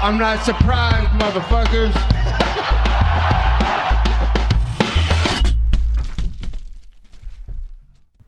I'm 0.00 0.16
not 0.16 0.44
surprised, 0.44 1.10
motherfuckers. 1.18 1.92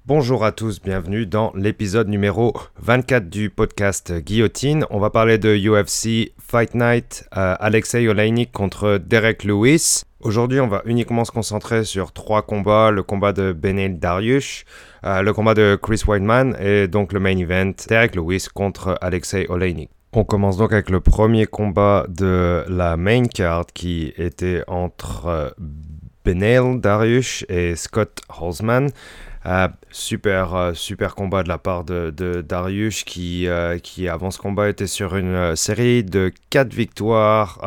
Bonjour 0.05 0.45
à 0.45 0.51
tous, 0.51 0.83
bienvenue 0.83 1.27
dans 1.27 1.53
l'épisode 1.55 2.09
numéro 2.09 2.55
24 2.81 3.31
du 3.31 3.51
podcast 3.51 4.13
Guillotine. 4.13 4.85
On 4.91 4.99
va 4.99 5.11
parler 5.11 5.39
de 5.39 5.57
UFC 5.57 6.33
Fight 6.41 6.75
Night, 6.75 7.29
euh, 7.37 7.55
Alexei 7.61 8.09
Oleinik 8.09 8.51
contre 8.51 8.99
Derek 8.99 9.45
Lewis. 9.45 10.03
Aujourd'hui, 10.19 10.59
on 10.59 10.67
va 10.67 10.83
uniquement 10.87 11.25
se 11.25 11.31
concentrer 11.31 11.85
sur 11.85 12.11
trois 12.11 12.43
combats 12.43 12.91
le 12.91 13.05
combat 13.05 13.33
de 13.33 13.53
Benel 13.53 14.01
Dariush, 14.01 14.65
euh, 15.05 15.23
le 15.23 15.33
combat 15.33 15.55
de 15.55 15.79
Chris 15.81 16.03
Weidman 16.05 16.57
et 16.61 16.89
donc 16.89 17.13
le 17.13 17.21
main 17.21 17.39
event 17.39 17.71
Derek 17.89 18.17
Lewis 18.17 18.49
contre 18.53 18.99
Alexei 19.01 19.47
Oleinik. 19.49 19.91
On 20.13 20.25
commence 20.25 20.57
donc 20.57 20.73
avec 20.73 20.91
le 20.91 21.01
premier 21.01 21.47
combat 21.47 22.05
de 22.09 22.65
la 22.69 22.97
main 22.97 23.27
card 23.27 23.67
qui 23.73 24.13
était 24.17 24.65
entre 24.67 25.27
euh, 25.27 25.51
Benel 26.25 26.81
Dariush 26.81 27.45
et 27.49 27.77
Scott 27.77 28.21
Holzman. 28.41 28.91
Euh, 29.47 29.69
super, 29.91 30.55
euh, 30.55 30.75
super 30.75 31.15
combat 31.15 31.43
de 31.43 31.49
la 31.49 31.57
part 31.57 31.85
de, 31.85 32.11
Darius 32.47 33.05
qui, 33.05 33.47
euh, 33.47 33.79
qui, 33.79 34.07
avant 34.07 34.31
ce 34.31 34.39
combat, 34.39 34.69
était 34.69 34.87
sur 34.87 35.17
une 35.17 35.57
série 35.57 36.05
de 36.05 36.31
4 36.51 36.75
victoires 36.75 37.59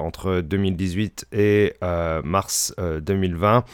entre 0.00 0.40
2018 0.40 1.26
et 1.32 1.74
mars 2.24 2.74
2020. 2.78 3.64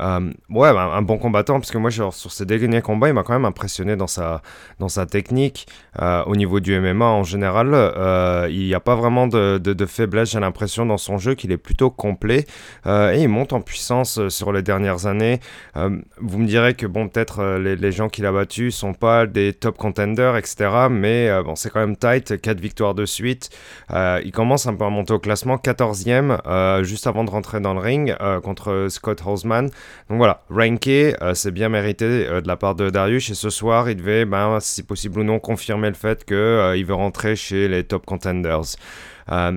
Euh, 0.00 0.30
ouais, 0.50 0.68
un, 0.68 1.02
bon 1.02 1.18
combattant, 1.18 1.54
parce 1.54 1.70
que 1.70 1.78
moi, 1.78 1.90
sur 1.90 2.12
ces 2.12 2.46
derniers 2.46 2.82
combats, 2.82 3.08
il 3.08 3.14
m'a 3.14 3.22
quand 3.22 3.32
même 3.32 3.44
impressionné 3.44 3.96
dans 3.96 4.06
sa, 4.06 4.42
dans 4.78 4.88
sa 4.88 5.06
technique. 5.06 5.66
Euh, 6.00 6.22
au 6.24 6.36
niveau 6.36 6.60
du 6.60 6.78
MMA 6.78 7.04
en 7.04 7.22
général, 7.22 7.70
euh, 7.72 8.48
il 8.50 8.66
n'y 8.66 8.74
a 8.74 8.80
pas 8.80 8.94
vraiment 8.94 9.26
de, 9.26 9.58
de, 9.58 9.86
faiblesse, 9.86 10.30
j'ai 10.30 10.40
l'impression, 10.40 10.86
dans 10.86 10.98
son 10.98 11.18
jeu, 11.18 11.34
qu'il 11.34 11.52
est 11.52 11.58
plutôt 11.58 11.90
complet. 11.90 12.46
et 12.86 13.20
il 13.20 13.28
monte 13.28 13.52
en 13.52 13.60
puissance 13.60 14.28
sur 14.28 14.52
les 14.52 14.62
dernières 14.62 15.06
années. 15.06 15.40
vous 15.74 16.38
me 16.38 16.46
direz 16.46 16.74
que, 16.74 16.86
bon, 16.86 17.08
peut-être 17.08 17.56
les, 17.58 17.92
gens 17.92 18.08
qu'il 18.08 18.26
a 18.26 18.32
battus 18.32 18.74
sont 18.74 18.94
pas 18.94 19.26
des 19.26 19.52
top 19.52 19.76
contenders, 19.76 20.36
etc. 20.36 20.88
Mais 20.90 21.30
bon, 21.42 21.54
c'est 21.54 21.70
quand 21.70 21.80
même 21.80 21.96
tight, 21.96 22.40
4 22.40 22.60
victoires 22.60 22.94
de 22.94 23.06
suite. 23.06 23.50
il 23.90 24.32
commence 24.32 24.66
un 24.66 24.74
peu 24.74 24.84
à 24.84 24.90
monter 24.90 25.12
au 25.12 25.18
classement, 25.18 25.56
14e, 25.56 26.82
juste 26.82 27.06
avant 27.06 27.24
de 27.24 27.30
rentrer 27.30 27.60
dans 27.60 27.74
le 27.74 27.80
ring 27.80 28.16
contre 28.42 28.86
Scott 28.88 29.22
Holzman. 29.24 29.70
Donc 30.10 30.18
voilà, 30.18 30.42
ranké, 30.50 31.14
euh, 31.22 31.32
c'est 31.34 31.50
bien 31.50 31.70
mérité 31.70 32.04
euh, 32.04 32.42
de 32.42 32.48
la 32.48 32.56
part 32.56 32.74
de 32.74 32.90
Darius. 32.90 33.30
Et 33.30 33.34
ce 33.34 33.48
soir, 33.48 33.88
il 33.88 33.96
devait, 33.96 34.26
ben, 34.26 34.58
si 34.60 34.82
possible 34.82 35.20
ou 35.20 35.24
non, 35.24 35.38
confirmer 35.38 35.88
le 35.88 35.94
fait 35.94 36.24
qu'il 36.24 36.36
euh, 36.36 36.84
veut 36.86 36.94
rentrer 36.94 37.36
chez 37.36 37.68
les 37.68 37.84
top 37.84 38.04
contenders. 38.04 38.76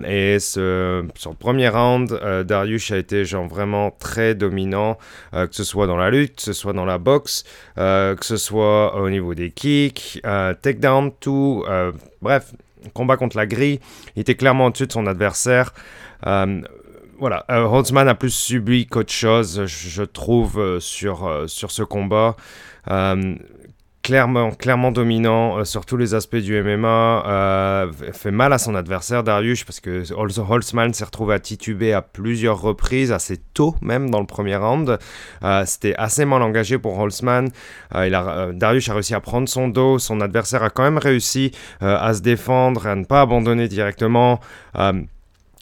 et 0.05 0.39
sur 0.39 0.61
le 0.61 1.35
premier 1.37 1.67
round, 1.67 2.17
Darius 2.45 2.91
a 2.91 2.97
été 2.97 3.23
vraiment 3.23 3.91
très 3.91 4.35
dominant, 4.35 4.97
que 5.33 5.49
ce 5.51 5.65
soit 5.65 5.87
dans 5.87 5.97
la 5.97 6.09
lutte, 6.09 6.37
que 6.37 6.41
ce 6.41 6.53
soit 6.53 6.71
dans 6.71 6.85
la 6.85 6.97
boxe, 6.97 7.43
que 7.75 8.15
ce 8.21 8.37
soit 8.37 8.95
au 8.95 9.09
niveau 9.09 9.35
des 9.35 9.51
kicks, 9.51 10.21
takedown, 10.61 11.11
tout. 11.19 11.65
bref, 12.21 12.53
combat 12.93 13.17
contre 13.17 13.35
la 13.35 13.45
grille. 13.45 13.81
Il 14.15 14.21
était 14.21 14.35
clairement 14.35 14.67
au-dessus 14.67 14.87
de 14.87 14.93
son 14.93 15.05
adversaire 15.05 15.73
voilà, 17.19 17.45
euh, 17.49 17.63
Holtzman 17.63 18.07
a 18.07 18.15
plus 18.15 18.33
subi 18.33 18.85
qu'autre 18.85 19.11
chose, 19.11 19.65
je, 19.65 20.03
trouve, 20.03 20.59
euh, 20.59 20.79
sur, 20.79 21.25
euh, 21.25 21.47
sur 21.47 21.71
ce 21.71 21.83
combat. 21.83 22.35
clairement, 24.03 24.51
clairement 24.51 24.91
dominant 24.93 25.65
sur 25.65 25.85
tous 25.85 25.97
les 25.97 26.13
aspects 26.13 26.37
du 26.37 26.61
MMA, 26.63 27.89
fait 28.13 28.31
mal 28.31 28.53
à 28.53 28.57
son 28.57 28.73
adversaire 28.73 29.21
Darius 29.21 29.65
parce 29.65 29.81
que 29.81 30.03
Holtzman 30.13 30.93
s'est 30.93 31.03
retrouvé 31.03 31.33
à 31.33 31.39
tituber 31.39 31.91
à 31.91 32.01
plusieurs 32.01 32.61
reprises, 32.61 33.11
assez 33.11 33.35
tôt 33.53 33.75
même 33.81 34.09
dans 34.09 34.21
le 34.21 34.25
premier 34.25 34.55
round. 34.55 34.97
C'était 35.65 35.93
assez 35.95 36.23
mal 36.23 36.41
engagé 36.41 36.77
pour 36.77 36.97
a, 37.91 38.51
Darius 38.53 38.87
a 38.87 38.93
réussi 38.93 39.13
à 39.13 39.19
prendre 39.19 39.49
son 39.49 39.67
dos, 39.67 39.99
son 39.99 40.21
adversaire 40.21 40.63
a 40.63 40.69
quand 40.69 40.83
même 40.83 40.99
réussi 40.99 41.51
à 41.81 42.13
se 42.13 42.21
défendre, 42.21 42.87
à 42.87 42.95
ne 42.95 43.03
pas 43.03 43.19
abandonner 43.19 43.67
directement. 43.67 44.39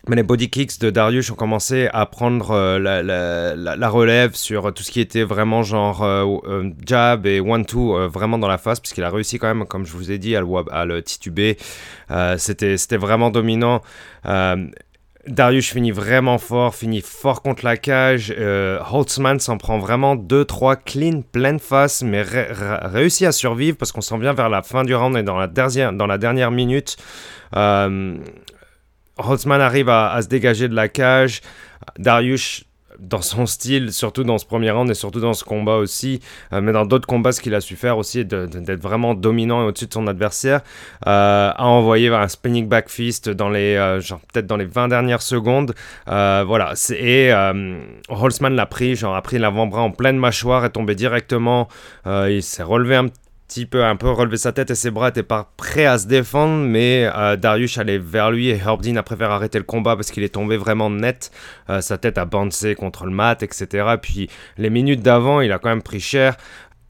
Mais 0.07 0.15
les 0.15 0.23
body 0.23 0.49
kicks 0.49 0.79
de 0.79 0.91
Darius 0.91 1.31
ont 1.31 1.35
commencé 1.35 1.89
à 1.91 2.05
prendre 2.05 2.51
euh, 2.51 2.77
la, 2.79 3.89
relève 3.89 4.35
sur 4.35 4.71
tout 4.73 4.83
ce 4.83 4.91
qui 4.91 4.99
était 4.99 5.23
vraiment 5.23 5.63
genre 5.63 6.03
euh, 6.03 6.25
euh, 6.45 6.69
jab 6.85 7.25
et 7.25 7.39
one-two 7.39 8.07
vraiment 8.09 8.37
dans 8.37 8.47
la 8.47 8.59
face, 8.59 8.79
puisqu'il 8.79 9.03
a 9.03 9.09
réussi 9.09 9.39
quand 9.39 9.47
même, 9.47 9.65
comme 9.65 9.85
je 9.85 9.93
vous 9.93 10.11
ai 10.11 10.19
dit, 10.19 10.35
à 10.35 10.41
le, 10.41 10.47
à 10.71 10.85
le 10.85 11.01
tituber. 11.01 11.57
C'était 12.37 12.97
vraiment 12.97 13.31
dominant. 13.31 13.81
Darius 15.27 15.71
finit 15.71 15.89
vraiment 15.89 16.37
fort, 16.37 16.75
finit 16.75 17.01
fort 17.01 17.41
contre 17.41 17.65
la 17.65 17.77
cage. 17.77 18.31
Holtzman 18.91 19.39
s'en 19.39 19.57
prend 19.57 19.79
vraiment 19.79 20.15
2-3 20.15 20.77
clean, 20.85 21.23
pleine 21.31 21.57
face, 21.57 22.03
mais 22.03 22.23
réussit 22.23 23.25
à 23.25 23.31
survivre 23.31 23.75
parce 23.75 23.91
qu'on 23.91 24.01
s'en 24.01 24.19
vient 24.19 24.33
vers 24.33 24.49
la 24.49 24.61
fin 24.61 24.83
du 24.83 24.93
round 24.93 25.17
et 25.17 25.23
dans 25.23 25.37
la 25.37 25.47
dernière, 25.47 25.93
dans 25.93 26.05
la 26.05 26.19
dernière 26.19 26.51
minute. 26.51 26.97
Holtzman 29.17 29.61
arrive 29.61 29.89
à, 29.89 30.19
se 30.21 30.27
dégager 30.27 30.67
de 30.67 30.75
la 30.75 30.87
cage. 30.87 31.41
Darius, 31.97 32.65
dans 32.99 33.21
son 33.21 33.45
style, 33.45 33.91
surtout 33.91 34.23
dans 34.23 34.37
ce 34.37 34.45
premier 34.45 34.71
round 34.71 34.89
et 34.89 34.93
surtout 34.93 35.19
dans 35.19 35.33
ce 35.33 35.43
combat 35.43 35.75
aussi, 35.75 36.19
euh, 36.53 36.61
mais 36.61 36.71
dans 36.71 36.85
d'autres 36.85 37.07
combats, 37.07 37.31
ce 37.31 37.41
qu'il 37.41 37.53
a 37.53 37.61
su 37.61 37.75
faire 37.75 37.97
aussi, 37.97 38.25
d'être 38.25 38.81
vraiment 38.81 39.13
dominant 39.13 39.63
et 39.63 39.65
au-dessus 39.65 39.87
de 39.87 39.93
son 39.93 40.07
adversaire, 40.07 40.61
euh, 41.07 41.51
a 41.55 41.65
envoyé 41.65 42.09
un 42.09 42.27
spinning 42.27 42.67
back 42.67 42.89
fist 42.89 43.29
dans 43.29 43.49
les, 43.49 43.75
euh, 43.75 43.99
genre 44.01 44.19
peut-être 44.33 44.47
dans 44.47 44.57
les 44.57 44.65
20 44.65 44.87
dernières 44.87 45.21
secondes. 45.21 45.73
voilà, 46.05 46.73
et 46.97 47.31
Holtzman 48.09 48.55
l'a 48.55 48.65
pris, 48.65 48.95
genre 48.95 49.15
a 49.15 49.21
pris 49.21 49.37
l'avant-bras 49.37 49.81
en 49.81 49.91
pleine 49.91 50.17
mâchoire, 50.17 50.65
est 50.65 50.69
tombé 50.69 50.95
directement, 50.95 51.67
il 52.05 52.43
s'est 52.43 52.63
relevé 52.63 52.95
un 52.95 53.07
petit 53.07 53.19
peu, 53.69 53.83
un 53.83 53.95
peu 53.95 54.09
relever 54.11 54.37
sa 54.37 54.51
tête 54.51 54.71
et 54.71 54.75
ses 54.75 54.91
bras 54.91 55.07
n'étaient 55.07 55.23
pas 55.23 55.51
prêts 55.55 55.85
à 55.85 55.97
se 55.97 56.07
défendre, 56.07 56.65
mais 56.65 57.09
euh, 57.15 57.35
Darius 57.35 57.77
allait 57.77 57.97
vers 57.97 58.31
lui 58.31 58.49
et 58.49 58.57
Herbdin 58.57 58.95
a 58.97 59.03
préféré 59.03 59.31
arrêter 59.31 59.57
le 59.57 59.63
combat 59.63 59.95
parce 59.95 60.11
qu'il 60.11 60.23
est 60.23 60.33
tombé 60.33 60.57
vraiment 60.57 60.89
net. 60.89 61.31
Euh, 61.69 61.81
sa 61.81 61.97
tête 61.97 62.17
a 62.17 62.25
bouncé 62.25 62.75
contre 62.75 63.05
le 63.05 63.11
mat, 63.11 63.43
etc. 63.43 63.95
Puis 64.01 64.29
les 64.57 64.69
minutes 64.69 65.01
d'avant, 65.01 65.41
il 65.41 65.51
a 65.51 65.59
quand 65.59 65.69
même 65.69 65.83
pris 65.83 65.99
cher. 65.99 66.37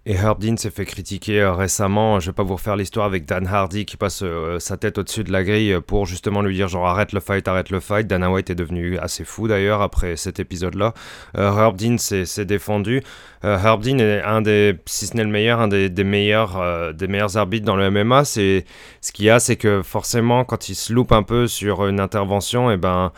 Et 0.07 0.13
Herb 0.13 0.39
Dean 0.39 0.55
s'est 0.55 0.69
fait 0.69 0.85
critiquer 0.85 1.41
euh, 1.41 1.53
récemment. 1.53 2.19
Je 2.19 2.27
vais 2.27 2.33
pas 2.33 2.43
vous 2.43 2.53
refaire 2.53 2.75
l'histoire 2.75 3.07
avec 3.07 3.25
Dan 3.25 3.47
Hardy 3.47 3.85
qui 3.85 3.97
passe 3.97 4.19
euh, 4.21 4.59
sa 4.59 4.77
tête 4.77 4.99
au-dessus 4.99 5.23
de 5.23 5.31
la 5.31 5.43
grille 5.43 5.79
pour 5.87 6.05
justement 6.05 6.43
lui 6.43 6.55
dire 6.55 6.67
genre 6.67 6.85
arrête 6.85 7.11
le 7.11 7.19
fight, 7.19 7.47
arrête 7.47 7.71
le 7.71 7.79
fight. 7.79 8.05
Dana 8.05 8.29
White 8.29 8.51
est 8.51 8.55
devenu 8.55 8.99
assez 8.99 9.23
fou 9.23 9.47
d'ailleurs 9.47 9.81
après 9.81 10.15
cet 10.15 10.39
épisode-là. 10.39 10.93
Euh, 11.37 11.51
Herb 11.51 11.75
Dean 11.75 11.97
s'est 11.97 12.45
défendu. 12.45 13.01
Herb 13.41 13.81
Dean 13.81 13.97
est 13.97 14.21
un 14.21 14.41
des, 14.41 14.75
si 14.85 15.07
ce 15.07 15.17
n'est 15.17 15.23
le 15.23 15.29
meilleur, 15.29 15.59
un 15.59 15.67
des, 15.67 15.89
meilleurs, 16.03 16.93
des 16.93 17.07
meilleurs 17.07 17.37
arbitres 17.37 17.65
dans 17.65 17.75
le 17.75 17.89
MMA. 17.89 18.25
C'est 18.25 18.65
ce 19.01 19.11
qu'il 19.11 19.25
y 19.25 19.29
a, 19.31 19.39
c'est 19.39 19.55
que 19.55 19.81
forcément 19.81 20.43
quand 20.43 20.69
il 20.69 20.75
se 20.75 20.93
loupe 20.93 21.11
un 21.11 21.23
peu 21.23 21.47
sur 21.47 21.87
une 21.87 21.99
intervention, 21.99 22.71
et 22.71 22.75
eh 22.75 22.77
ben 22.77 23.11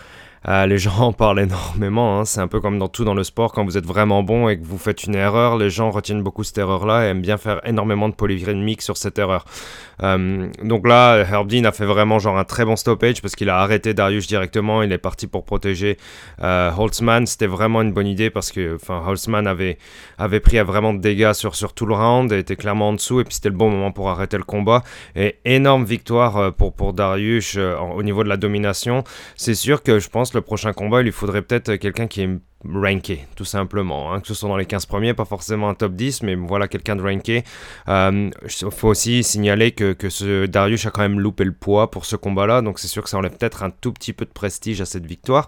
euh, 0.49 0.65
les 0.65 0.77
gens 0.77 0.97
en 0.99 1.13
parlent 1.13 1.41
énormément. 1.41 2.19
Hein. 2.19 2.25
C'est 2.25 2.39
un 2.39 2.47
peu 2.47 2.61
comme 2.61 2.79
dans 2.79 2.87
tout 2.87 3.03
dans 3.03 3.13
le 3.13 3.23
sport. 3.23 3.51
Quand 3.51 3.65
vous 3.65 3.77
êtes 3.77 3.85
vraiment 3.85 4.23
bon 4.23 4.47
et 4.47 4.57
que 4.57 4.65
vous 4.65 4.77
faites 4.77 5.03
une 5.03 5.15
erreur, 5.15 5.57
les 5.57 5.69
gens 5.69 5.91
retiennent 5.91 6.23
beaucoup 6.23 6.43
cette 6.45 6.57
erreur-là 6.57 7.05
et 7.05 7.09
aiment 7.09 7.21
bien 7.21 7.37
faire 7.37 7.59
énormément 7.67 8.07
de 8.07 8.13
polyrythmique 8.13 8.81
sur 8.81 8.95
cette 8.95 9.19
erreur. 9.19 9.43
Euh, 10.03 10.47
donc 10.63 10.87
là, 10.87 11.17
Herb 11.17 11.49
Dean 11.49 11.65
a 11.65 11.71
fait 11.73 11.85
vraiment 11.85 12.19
genre 12.19 12.37
un 12.37 12.45
très 12.45 12.63
bon 12.63 12.75
stoppage 12.77 13.21
parce 13.21 13.35
qu'il 13.35 13.49
a 13.49 13.57
arrêté 13.57 13.93
Darius 13.93 14.27
directement. 14.27 14.83
Il 14.83 14.91
est 14.93 14.97
parti 14.97 15.27
pour 15.27 15.43
protéger 15.43 15.97
euh, 16.41 16.71
Holtzman. 16.77 17.25
C'était 17.25 17.47
vraiment 17.47 17.81
une 17.81 17.91
bonne 17.91 18.07
idée 18.07 18.29
parce 18.29 18.51
que 18.53 18.77
Holtzman 18.87 19.47
avait, 19.47 19.77
avait 20.17 20.39
pris 20.39 20.59
vraiment 20.59 20.93
de 20.93 20.99
dégâts 20.99 21.33
sur, 21.33 21.55
sur 21.55 21.73
tout 21.73 21.85
le 21.85 21.95
round 21.95 22.31
et 22.31 22.39
était 22.39 22.55
clairement 22.55 22.89
en 22.89 22.93
dessous. 22.93 23.19
Et 23.19 23.25
puis 23.25 23.33
c'était 23.33 23.49
le 23.49 23.55
bon 23.55 23.69
moment 23.69 23.91
pour 23.91 24.09
arrêter 24.09 24.37
le 24.37 24.43
combat. 24.43 24.83
Et 25.17 25.35
énorme 25.43 25.83
victoire 25.83 26.53
pour, 26.53 26.73
pour 26.73 26.93
Darius 26.93 27.57
au 27.57 28.01
niveau 28.01 28.23
de 28.23 28.29
la 28.29 28.37
domination. 28.37 29.03
C'est 29.35 29.55
sûr 29.55 29.83
que 29.83 29.99
je 29.99 30.07
pense 30.07 30.33
le 30.37 30.41
prochain 30.41 30.73
combat, 30.73 31.01
il 31.01 31.05
lui 31.05 31.11
faudrait 31.11 31.41
peut-être 31.41 31.75
quelqu'un 31.75 32.07
qui 32.07 32.21
est 32.21 32.29
ranké, 32.65 33.27
tout 33.35 33.45
simplement. 33.45 34.11
Hein, 34.11 34.19
que 34.19 34.27
ce 34.27 34.33
soit 34.33 34.49
dans 34.49 34.57
les 34.57 34.65
15 34.65 34.87
premiers, 34.87 35.13
pas 35.13 35.25
forcément 35.25 35.69
un 35.69 35.75
top 35.75 35.93
10, 35.93 36.23
mais 36.23 36.35
voilà 36.35 36.67
quelqu'un 36.67 36.95
de 36.95 37.03
ranké. 37.03 37.43
Il 37.87 37.91
euh, 37.91 38.29
faut 38.71 38.87
aussi 38.87 39.23
signaler 39.23 39.71
que, 39.71 39.93
que, 39.93 40.09
ce 40.09 40.45
Darius 40.47 40.85
a 40.85 40.91
quand 40.91 41.01
même 41.01 41.19
loupé 41.19 41.43
le 41.43 41.51
poids 41.51 41.91
pour 41.91 42.05
ce 42.05 42.15
combat-là, 42.15 42.61
donc 42.61 42.79
c'est 42.79 42.87
sûr 42.87 43.03
que 43.03 43.09
ça 43.09 43.17
enlève 43.17 43.35
peut-être 43.37 43.63
un 43.63 43.69
tout 43.69 43.93
petit 43.93 44.11
peu 44.11 44.25
de 44.25 44.31
prestige 44.31 44.81
à 44.81 44.85
cette 44.85 45.05
victoire. 45.05 45.47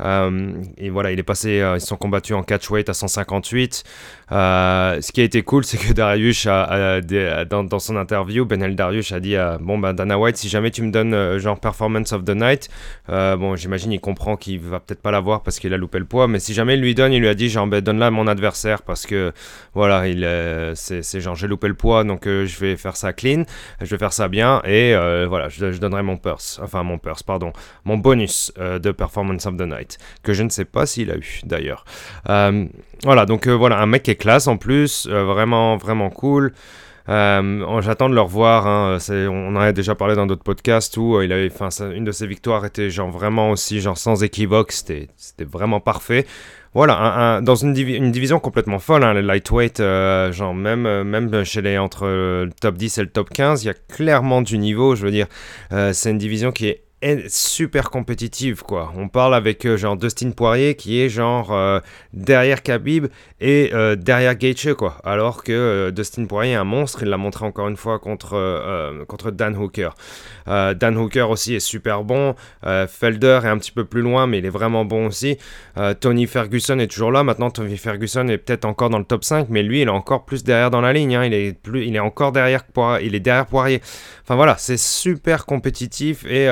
Euh, 0.00 0.52
et 0.76 0.90
voilà, 0.90 1.12
il 1.12 1.18
est 1.18 1.30
euh, 1.46 1.76
ils 1.76 1.80
sont 1.80 1.96
combattus 1.96 2.36
en 2.36 2.42
catchweight 2.42 2.88
à 2.88 2.94
158. 2.94 3.84
ce 4.30 5.12
qui 5.12 5.20
a 5.20 5.24
été 5.24 5.42
cool, 5.42 5.64
c'est 5.64 5.78
que 5.78 5.92
Darius, 5.92 6.46
dans, 6.46 7.78
son 7.78 7.96
interview, 7.96 8.44
Benel 8.44 8.76
Darius 8.76 9.12
a 9.12 9.20
dit 9.20 9.36
Bon, 9.60 9.78
ben 9.78 9.94
Dana 9.94 10.18
White, 10.18 10.36
si 10.36 10.48
jamais 10.48 10.70
tu 10.70 10.82
me 10.82 10.90
donnes 10.90 11.38
genre 11.38 11.58
Performance 11.58 12.12
of 12.12 12.24
the 12.24 12.34
Night, 12.34 12.68
bon, 13.08 13.56
j'imagine 13.56 13.92
il 13.92 14.00
comprend 14.00 14.36
qu'il 14.36 14.60
va 14.60 14.80
peut-être 14.80 15.00
pas 15.00 15.10
l'avoir 15.10 15.42
parce 15.42 15.58
qu'il 15.58 15.72
a 15.72 15.76
loupé 15.78 15.98
le 15.98 16.04
poids, 16.04 16.28
mais 16.28 16.38
si 16.38 16.49
si 16.50 16.54
jamais 16.54 16.74
il 16.74 16.80
lui 16.80 16.96
donne, 16.96 17.12
il 17.12 17.20
lui 17.20 17.28
a 17.28 17.34
dit 17.34 17.48
genre 17.48 17.68
ben, 17.68 17.80
donne-la 17.80 18.06
à 18.06 18.10
mon 18.10 18.26
adversaire 18.26 18.82
parce 18.82 19.06
que 19.06 19.32
voilà, 19.72 20.08
il 20.08 20.26
c'est 20.74 21.20
genre 21.20 21.36
j'ai 21.36 21.46
loupé 21.46 21.68
le 21.68 21.74
poids 21.74 22.02
donc 22.02 22.24
je 22.24 22.58
vais 22.58 22.74
faire 22.76 22.96
ça 22.96 23.12
clean, 23.12 23.44
je 23.80 23.86
vais 23.86 23.98
faire 23.98 24.12
ça 24.12 24.26
bien 24.26 24.60
et 24.64 24.96
voilà, 25.28 25.48
je, 25.48 25.70
je, 25.70 25.78
donnerai 25.78 26.02
mon 26.02 26.16
purse, 26.16 26.58
enfin 26.60 26.82
mon 26.82 26.98
purse, 26.98 27.22
pardon, 27.22 27.52
mon 27.84 27.98
bonus 27.98 28.52
de 28.58 28.90
performance 28.90 29.46
of 29.46 29.56
the 29.58 29.62
night 29.62 29.98
que 30.24 30.32
je 30.32 30.42
ne 30.42 30.48
sais 30.48 30.64
pas 30.64 30.86
s'il 30.86 31.12
a 31.12 31.16
eu 31.16 31.40
d'ailleurs. 31.44 31.84
voilà, 32.26 33.26
donc 33.26 33.46
voilà, 33.46 33.78
un 33.78 33.86
mec 33.86 34.02
qui 34.02 34.10
est 34.10 34.16
classe 34.16 34.48
en 34.48 34.56
plus, 34.56 35.06
vraiment 35.06 35.76
vraiment 35.76 36.10
cool. 36.10 36.52
Euh, 37.08 37.80
J'attends 37.80 38.08
de 38.08 38.14
le 38.14 38.20
revoir. 38.20 38.66
Hein. 38.66 38.98
On 39.08 39.56
en 39.56 39.60
a 39.60 39.72
déjà 39.72 39.94
parlé 39.94 40.14
dans 40.14 40.26
d'autres 40.26 40.42
podcasts 40.42 40.96
où 40.96 41.16
euh, 41.16 41.24
il 41.24 41.32
avait, 41.32 41.50
une 41.94 42.04
de 42.04 42.12
ses 42.12 42.26
victoires 42.26 42.64
était 42.64 42.90
genre 42.90 43.10
vraiment 43.10 43.50
aussi 43.50 43.80
genre 43.80 43.98
sans 43.98 44.22
équivoque. 44.22 44.72
C'était 44.72 45.08
vraiment 45.44 45.80
parfait. 45.80 46.26
Voilà, 46.72 47.40
dans 47.42 47.56
une, 47.56 47.72
division 47.72 48.38
complètement 48.38 48.78
folle, 48.78 49.02
hein, 49.02 49.12
les 49.12 49.22
lightweight, 49.22 49.80
euh, 49.80 50.30
genre 50.30 50.54
même, 50.54 51.02
même 51.02 51.42
chez 51.42 51.62
les 51.62 51.78
entre 51.78 52.06
le 52.06 52.50
top 52.60 52.76
10 52.76 52.98
et 52.98 53.02
le 53.02 53.08
top 53.08 53.28
15, 53.30 53.64
il 53.64 53.66
y 53.66 53.70
a 53.70 53.74
clairement 53.74 54.40
du 54.40 54.56
niveau. 54.56 54.94
Je 54.94 55.04
veux 55.04 55.10
dire, 55.10 55.26
c'est 55.70 56.10
une 56.10 56.18
division 56.18 56.52
qui 56.52 56.68
est 56.68 56.84
super 57.28 57.90
compétitive 57.90 58.62
quoi. 58.62 58.92
On 58.96 59.08
parle 59.08 59.34
avec 59.34 59.64
euh, 59.64 59.76
genre 59.78 59.96
Dustin 59.96 60.32
Poirier 60.32 60.74
qui 60.74 61.00
est 61.00 61.08
genre 61.08 61.52
euh, 61.52 61.80
derrière 62.12 62.62
Khabib 62.62 63.06
et 63.40 63.70
euh, 63.72 63.96
derrière 63.96 64.34
Gaethje 64.34 64.74
quoi. 64.74 64.98
Alors 65.02 65.42
que 65.42 65.90
Dustin 65.90 66.26
Poirier 66.26 66.52
est 66.52 66.56
un 66.56 66.64
monstre, 66.64 67.02
il 67.02 67.08
l'a 67.08 67.16
montré 67.16 67.46
encore 67.46 67.68
une 67.68 67.76
fois 67.76 67.98
contre, 67.98 69.04
contre 69.08 69.30
Dan 69.30 69.56
Hooker. 69.56 69.90
Dan 70.46 70.96
Hooker 70.96 71.30
aussi 71.30 71.54
est 71.54 71.60
super 71.60 72.04
bon. 72.04 72.34
Felder 72.62 73.40
est 73.44 73.48
un 73.48 73.58
petit 73.58 73.72
peu 73.72 73.84
plus 73.84 74.02
loin 74.02 74.26
mais 74.26 74.38
il 74.38 74.46
est 74.46 74.50
vraiment 74.50 74.84
bon 74.84 75.06
aussi. 75.06 75.38
Tony 76.00 76.26
Ferguson 76.26 76.78
est 76.78 76.88
toujours 76.88 77.12
là. 77.12 77.24
Maintenant 77.24 77.50
Tony 77.50 77.76
Ferguson 77.76 78.28
est 78.28 78.38
peut-être 78.38 78.64
encore 78.66 78.90
dans 78.90 78.98
le 78.98 79.04
top 79.04 79.24
5 79.24 79.46
mais 79.48 79.62
lui 79.62 79.80
il 79.80 79.88
est 79.88 79.90
encore 79.90 80.24
plus 80.24 80.44
derrière 80.44 80.70
dans 80.70 80.80
la 80.80 80.92
ligne. 80.92 81.16
Hein. 81.16 81.24
Il, 81.24 81.32
est 81.32 81.52
plus, 81.52 81.86
il 81.86 81.96
est 81.96 82.00
encore 82.00 82.32
derrière 82.32 82.64
Poirier. 82.64 83.06
Il 83.06 83.14
est 83.14 83.20
derrière 83.20 83.46
Poirier. 83.46 83.80
Enfin 84.22 84.34
voilà, 84.34 84.56
c'est 84.58 84.78
super 84.78 85.46
compétitif 85.46 86.24
et 86.26 86.48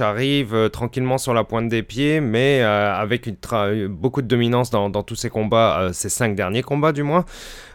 Arrive 0.00 0.54
euh, 0.54 0.68
tranquillement 0.68 1.18
sur 1.18 1.34
la 1.34 1.44
pointe 1.44 1.68
des 1.68 1.82
pieds, 1.82 2.20
mais 2.20 2.60
euh, 2.62 2.94
avec 2.94 3.26
une 3.26 3.36
beaucoup 3.88 4.22
de 4.22 4.26
dominance 4.28 4.70
dans, 4.70 4.90
tous 5.02 5.16
ses 5.16 5.30
combats, 5.30 5.80
euh, 5.80 5.92
ses 5.92 6.08
cinq 6.08 6.34
derniers 6.34 6.62
combats 6.62 6.92
du 6.92 7.02
moins. 7.02 7.24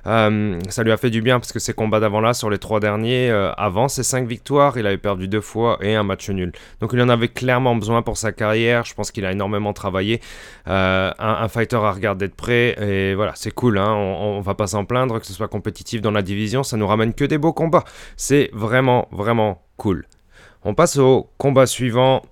ça 0.05 0.83
lui 0.83 0.91
a 0.91 0.97
fait 0.97 1.09
du 1.09 1.21
bien 1.21 1.39
parce 1.39 1.51
que 1.51 1.59
ses 1.59 1.73
combats 1.73 1.99
d'avant 1.99 2.21
là, 2.21 2.33
sur 2.33 2.49
les 2.49 2.57
trois 2.57 2.79
derniers, 2.79 3.29
avant 3.57 3.89
ses 3.89 4.03
cinq 4.03 4.27
victoires, 4.27 4.77
il 4.77 4.87
avait 4.87 4.97
perdu 4.97 5.27
deux 5.27 5.41
fois 5.41 5.77
et 5.81 5.95
un 5.95 6.03
match 6.03 6.29
nul. 6.29 6.53
Donc 6.79 6.91
il 6.93 7.01
en 7.01 7.09
avait 7.09 7.27
clairement 7.27 7.75
besoin 7.75 8.01
pour 8.01 8.17
sa 8.17 8.31
carrière. 8.31 8.85
Je 8.85 8.93
pense 8.93 9.11
qu'il 9.11 9.25
a 9.25 9.31
énormément 9.31 9.73
travaillé. 9.73 10.21
Un, 10.65 11.47
fighter 11.49 11.77
à 11.77 11.91
regarder 11.91 12.27
de 12.27 12.33
près 12.33 12.75
et 12.81 13.15
voilà, 13.15 13.33
c'est 13.35 13.51
cool. 13.51 13.77
Hein. 13.77 13.93
On, 13.93 14.37
on 14.37 14.41
va 14.41 14.55
pas 14.55 14.67
s'en 14.67 14.85
plaindre 14.85 15.19
que 15.19 15.25
ce 15.25 15.33
soit 15.33 15.49
compétitif 15.49 16.01
dans 16.01 16.11
la 16.11 16.21
division. 16.21 16.63
Ça 16.63 16.77
nous 16.77 16.87
ramène 16.87 17.13
que 17.13 17.25
des 17.25 17.37
beaux 17.37 17.53
combats. 17.53 17.83
C'est 18.15 18.49
vraiment, 18.53 19.07
vraiment 19.11 19.61
cool. 19.75 20.05
On 20.63 20.73
passe 20.73 20.97
au 20.97 21.29
combat 21.37 21.65
suivant. 21.65 22.23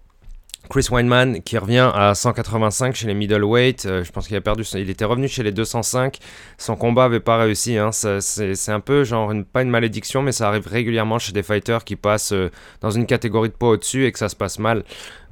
Chris 0.69 0.87
Weinman 0.89 1.41
qui 1.43 1.57
revient 1.57 1.91
à 1.93 2.15
185 2.15 2.95
chez 2.95 3.07
les 3.07 3.13
middleweight. 3.13 3.85
Euh, 3.85 4.03
je 4.03 4.11
pense 4.11 4.27
qu'il 4.27 4.35
a 4.35 4.41
perdu. 4.41 4.63
Il 4.73 4.89
était 4.89 5.05
revenu 5.05 5.27
chez 5.27 5.43
les 5.43 5.51
205. 5.51 6.17
Son 6.57 6.75
combat 6.75 7.05
avait 7.05 7.19
pas 7.19 7.37
réussi. 7.37 7.77
Hein. 7.77 7.91
C'est 7.91 8.71
un 8.71 8.79
peu 8.79 9.03
genre 9.03 9.31
pas 9.51 9.61
une 9.61 9.69
malédiction, 9.69 10.21
mais 10.21 10.31
ça 10.31 10.47
arrive 10.47 10.67
régulièrement 10.67 11.19
chez 11.19 11.33
des 11.33 11.43
fighters 11.43 11.83
qui 11.83 11.95
passent 11.95 12.33
euh, 12.33 12.49
dans 12.81 12.91
une 12.91 13.05
catégorie 13.05 13.49
de 13.49 13.53
poids 13.53 13.69
au-dessus 13.69 14.05
et 14.05 14.11
que 14.11 14.19
ça 14.19 14.29
se 14.29 14.35
passe 14.35 14.59
mal. 14.59 14.83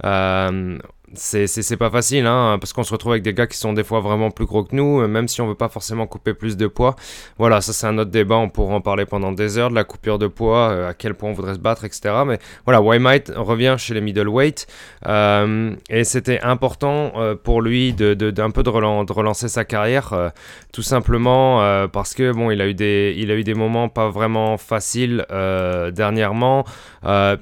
Euh, 0.04 0.78
c'est 1.16 1.78
pas 1.78 1.90
facile, 1.90 2.26
hein, 2.26 2.58
parce 2.60 2.74
qu'on 2.74 2.84
se 2.84 2.92
retrouve 2.92 3.14
avec 3.14 3.24
des 3.24 3.34
gars 3.34 3.48
qui 3.48 3.58
sont 3.58 3.74
des 3.74 3.84
fois 3.84 4.00
vraiment 4.00 4.32
plus 4.32 4.46
gros 4.46 4.64
que 4.64 4.76
nous, 4.76 5.08
même 5.08 5.28
si 5.28 5.42
on 5.42 5.48
veut 5.48 5.56
pas 5.56 5.70
forcément 5.70 6.08
couper 6.08 6.34
plus 6.34 6.58
de 6.58 6.68
poids. 6.68 6.96
Voilà, 7.38 7.62
ça 7.62 7.74
c'est 7.74 7.88
un 7.88 7.98
autre 7.98 8.12
débat, 8.12 8.36
on 8.36 8.50
pourra 8.50 8.76
en 8.76 8.82
parler 8.82 9.06
pendant 9.06 9.32
des 9.32 9.58
heures 9.58 9.70
de 9.70 9.76
la 9.76 9.84
coupure 9.84 10.20
de 10.20 10.28
poids, 10.28 10.70
euh, 10.72 10.90
à 10.90 10.94
quel 10.94 11.14
point 11.14 11.30
on 11.30 11.34
voudrait 11.34 11.54
se 11.54 11.60
battre, 11.60 11.86
etc. 11.86 12.14
Mais 12.26 12.40
voilà, 12.66 12.82
Wymight 12.82 13.32
revient 13.36 13.76
chez 13.78 13.94
les 13.94 14.02
middleweight, 14.02 14.68
euh, 15.08 15.76
et 15.90 16.04
c'était 16.04 16.42
important 16.42 17.14
euh, 17.16 17.36
pour 17.36 17.62
lui 17.62 17.94
d'un 17.94 18.16
de, 18.16 18.52
peu 18.52 18.64
de, 18.64 18.70
relancer 18.70 19.48
sa 19.48 19.66
carrière, 19.66 20.32
tout 20.72 20.82
simplement 20.82 21.88
parce 21.90 22.14
que 22.14 22.32
bon, 22.32 22.52
il 22.52 22.62
a 22.62 22.68
eu 22.68 22.74
des, 22.74 23.14
il 23.18 23.32
a 23.32 23.36
eu 23.36 23.44
des 23.44 23.54
moments 23.54 23.90
pas 23.90 24.10
vraiment 24.10 24.58
faciles 24.58 25.26
dernièrement, 25.30 26.66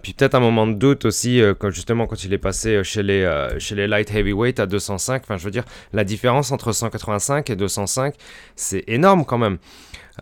puis 0.01 0.13
peut-être 0.13 0.35
un 0.35 0.39
moment 0.39 0.68
de 0.68 0.73
doute 0.73 1.06
aussi, 1.06 1.41
justement 1.69 2.07
quand 2.07 2.23
il 2.23 2.33
est 2.33 2.38
passé 2.38 2.83
chez 2.83 3.03
les 3.03 3.25
chez 3.62 3.75
les 3.75 3.88
light 3.88 4.12
heavyweight 4.13 4.60
à 4.60 4.66
205. 4.66 5.22
Enfin, 5.24 5.38
je 5.38 5.46
veux 5.46 5.52
dire, 5.52 5.66
la 5.94 6.04
différence 6.04 6.52
entre 6.52 6.72
185 6.72 7.50
et 7.50 7.56
205, 7.56 8.16
c'est 8.56 8.84
énorme 8.88 9.25
quand 9.25 9.38
même. 9.38 9.58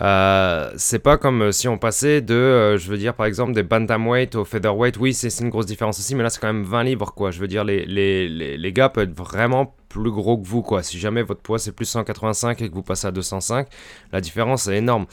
Euh, 0.01 0.71
c'est 0.77 0.99
pas 0.99 1.17
comme 1.17 1.41
euh, 1.41 1.51
si 1.51 1.67
on 1.67 1.77
passait 1.77 2.21
de, 2.21 2.35
euh, 2.35 2.77
je 2.77 2.89
veux 2.89 2.97
dire, 2.97 3.15
par 3.15 3.25
exemple, 3.25 3.53
des 3.53 3.63
bantamweight 3.63 4.35
au 4.35 4.45
featherweight. 4.45 4.97
Oui, 4.97 5.13
c'est 5.13 5.35
une 5.43 5.49
grosse 5.49 5.65
différence 5.65 5.99
aussi, 5.99 6.15
mais 6.15 6.23
là, 6.23 6.29
c'est 6.29 6.39
quand 6.39 6.53
même 6.53 6.63
20 6.63 6.83
livres, 6.83 7.11
quoi. 7.13 7.31
Je 7.31 7.39
veux 7.39 7.47
dire, 7.47 7.63
les, 7.63 7.85
les, 7.85 8.29
les, 8.29 8.57
les 8.57 8.73
gars 8.73 8.89
peuvent 8.89 9.09
être 9.09 9.17
vraiment 9.17 9.75
plus 9.89 10.11
gros 10.11 10.37
que 10.37 10.47
vous, 10.47 10.61
quoi. 10.61 10.83
Si 10.83 10.99
jamais 10.99 11.23
votre 11.23 11.41
poids 11.41 11.59
c'est 11.59 11.71
plus 11.71 11.85
185 11.85 12.61
et 12.61 12.69
que 12.69 12.73
vous 12.73 12.83
passez 12.83 13.07
à 13.07 13.11
205, 13.11 13.67
la 14.13 14.21
différence 14.21 14.67
est 14.67 14.77
énorme. 14.77 15.05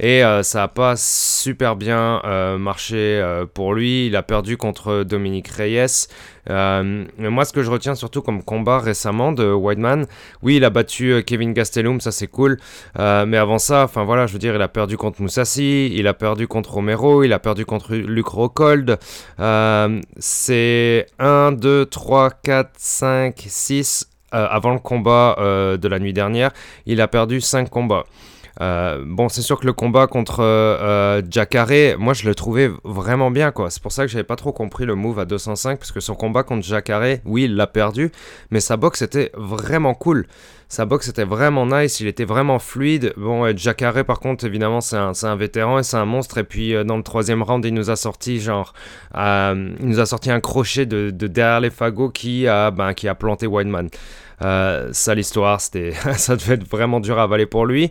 Et 0.00 0.24
euh, 0.24 0.42
ça 0.42 0.60
n'a 0.60 0.68
pas 0.68 0.96
super 0.96 1.76
bien 1.76 2.22
euh, 2.24 2.56
marché 2.56 2.96
euh, 2.96 3.44
pour 3.44 3.74
lui. 3.74 4.06
Il 4.06 4.16
a 4.16 4.22
perdu 4.22 4.56
contre 4.56 5.02
Dominique 5.02 5.48
Reyes. 5.48 6.08
moi, 6.48 7.44
ce 7.44 7.52
que 7.52 7.62
je 7.62 7.70
retiens 7.70 7.94
surtout 7.94 8.22
comme 8.22 8.42
combat 8.42 8.78
récemment 8.78 9.32
de 9.32 9.52
Whiteman, 9.52 10.06
oui, 10.42 10.56
il 10.56 10.64
a 10.64 10.70
battu 10.70 11.22
Kevin 11.26 11.52
Gastelum, 11.52 12.00
ça 12.00 12.12
c'est 12.12 12.28
cool. 12.28 12.58
mais 12.96 13.36
avant 13.36 13.58
ça, 13.58 13.84
enfin 13.84 14.04
voilà, 14.04 14.26
je 14.26 14.32
veux 14.32 14.38
dire, 14.38 14.54
il 14.54 14.62
a 14.62 14.68
perdu 14.68 14.96
contre 14.96 15.20
Moussassi, 15.20 15.90
il 15.94 16.06
a 16.06 16.14
perdu 16.14 16.48
contre 16.48 16.72
Romero, 16.74 17.22
il 17.22 17.32
a 17.34 17.38
perdu 17.38 17.66
contre 17.66 17.94
Luc 17.94 18.26
Rockhold. 18.28 18.98
c'est 20.18 21.06
1, 21.18 21.52
2, 21.52 21.86
3, 21.86 22.30
4, 22.42 22.70
5, 22.76 23.44
6 23.46 24.10
euh, 24.34 24.46
avant 24.50 24.72
le 24.72 24.78
combat 24.78 25.36
euh, 25.38 25.76
de 25.76 25.88
la 25.88 25.98
nuit 25.98 26.12
dernière, 26.12 26.50
il 26.86 27.00
a 27.00 27.08
perdu 27.08 27.40
5 27.40 27.68
combats. 27.68 28.04
Euh, 28.60 29.02
bon, 29.06 29.28
c'est 29.28 29.42
sûr 29.42 29.58
que 29.58 29.66
le 29.66 29.72
combat 29.72 30.06
contre 30.06 30.40
euh, 30.40 31.22
Jacare, 31.30 31.98
moi 31.98 32.12
je 32.12 32.26
le 32.26 32.34
trouvais 32.34 32.70
vraiment 32.84 33.30
bien 33.30 33.52
quoi. 33.52 33.70
C'est 33.70 33.82
pour 33.82 33.92
ça 33.92 34.04
que 34.04 34.10
j'avais 34.10 34.24
pas 34.24 34.36
trop 34.36 34.52
compris 34.52 34.84
le 34.84 34.94
move 34.94 35.18
à 35.18 35.24
205 35.24 35.78
parce 35.78 35.92
que 35.92 36.00
son 36.00 36.14
combat 36.14 36.42
contre 36.42 36.66
Jacare, 36.66 37.18
oui, 37.24 37.44
il 37.44 37.56
l'a 37.56 37.66
perdu, 37.66 38.10
mais 38.50 38.60
sa 38.60 38.76
boxe 38.76 39.02
était 39.02 39.30
vraiment 39.34 39.94
cool. 39.94 40.26
Sa 40.68 40.84
boxe 40.84 41.08
était 41.08 41.24
vraiment 41.24 41.66
nice, 41.66 41.98
il 41.98 42.06
était 42.06 42.24
vraiment 42.24 42.60
fluide. 42.60 43.12
Bon, 43.16 43.44
euh, 43.44 43.52
Jacare, 43.56 44.04
par 44.04 44.20
contre, 44.20 44.44
évidemment, 44.44 44.80
c'est 44.80 44.96
un, 44.96 45.12
un, 45.20 45.36
vétéran 45.36 45.80
et 45.80 45.82
c'est 45.82 45.96
un 45.96 46.04
monstre. 46.04 46.38
Et 46.38 46.44
puis, 46.44 46.72
dans 46.84 46.96
le 46.96 47.02
troisième 47.02 47.42
round, 47.42 47.64
il 47.64 47.74
nous 47.74 47.90
a 47.90 47.96
sorti, 47.96 48.38
genre, 48.38 48.72
il 49.16 49.74
nous 49.80 49.98
a 49.98 50.06
sorti 50.06 50.30
un 50.30 50.38
crochet 50.38 50.86
de, 50.86 51.10
derrière 51.10 51.58
les 51.58 51.70
fagots 51.70 52.10
qui 52.10 52.46
a, 52.46 52.70
ben, 52.70 52.94
qui 52.94 53.08
a 53.08 53.16
planté 53.16 53.48
Wineman. 54.40 54.92
ça, 54.92 55.14
l'histoire, 55.14 55.60
ça 56.16 56.36
devait 56.36 56.54
être 56.54 56.68
vraiment 56.68 57.00
dur 57.00 57.18
à 57.18 57.24
avaler 57.24 57.46
pour 57.46 57.66
lui. 57.66 57.90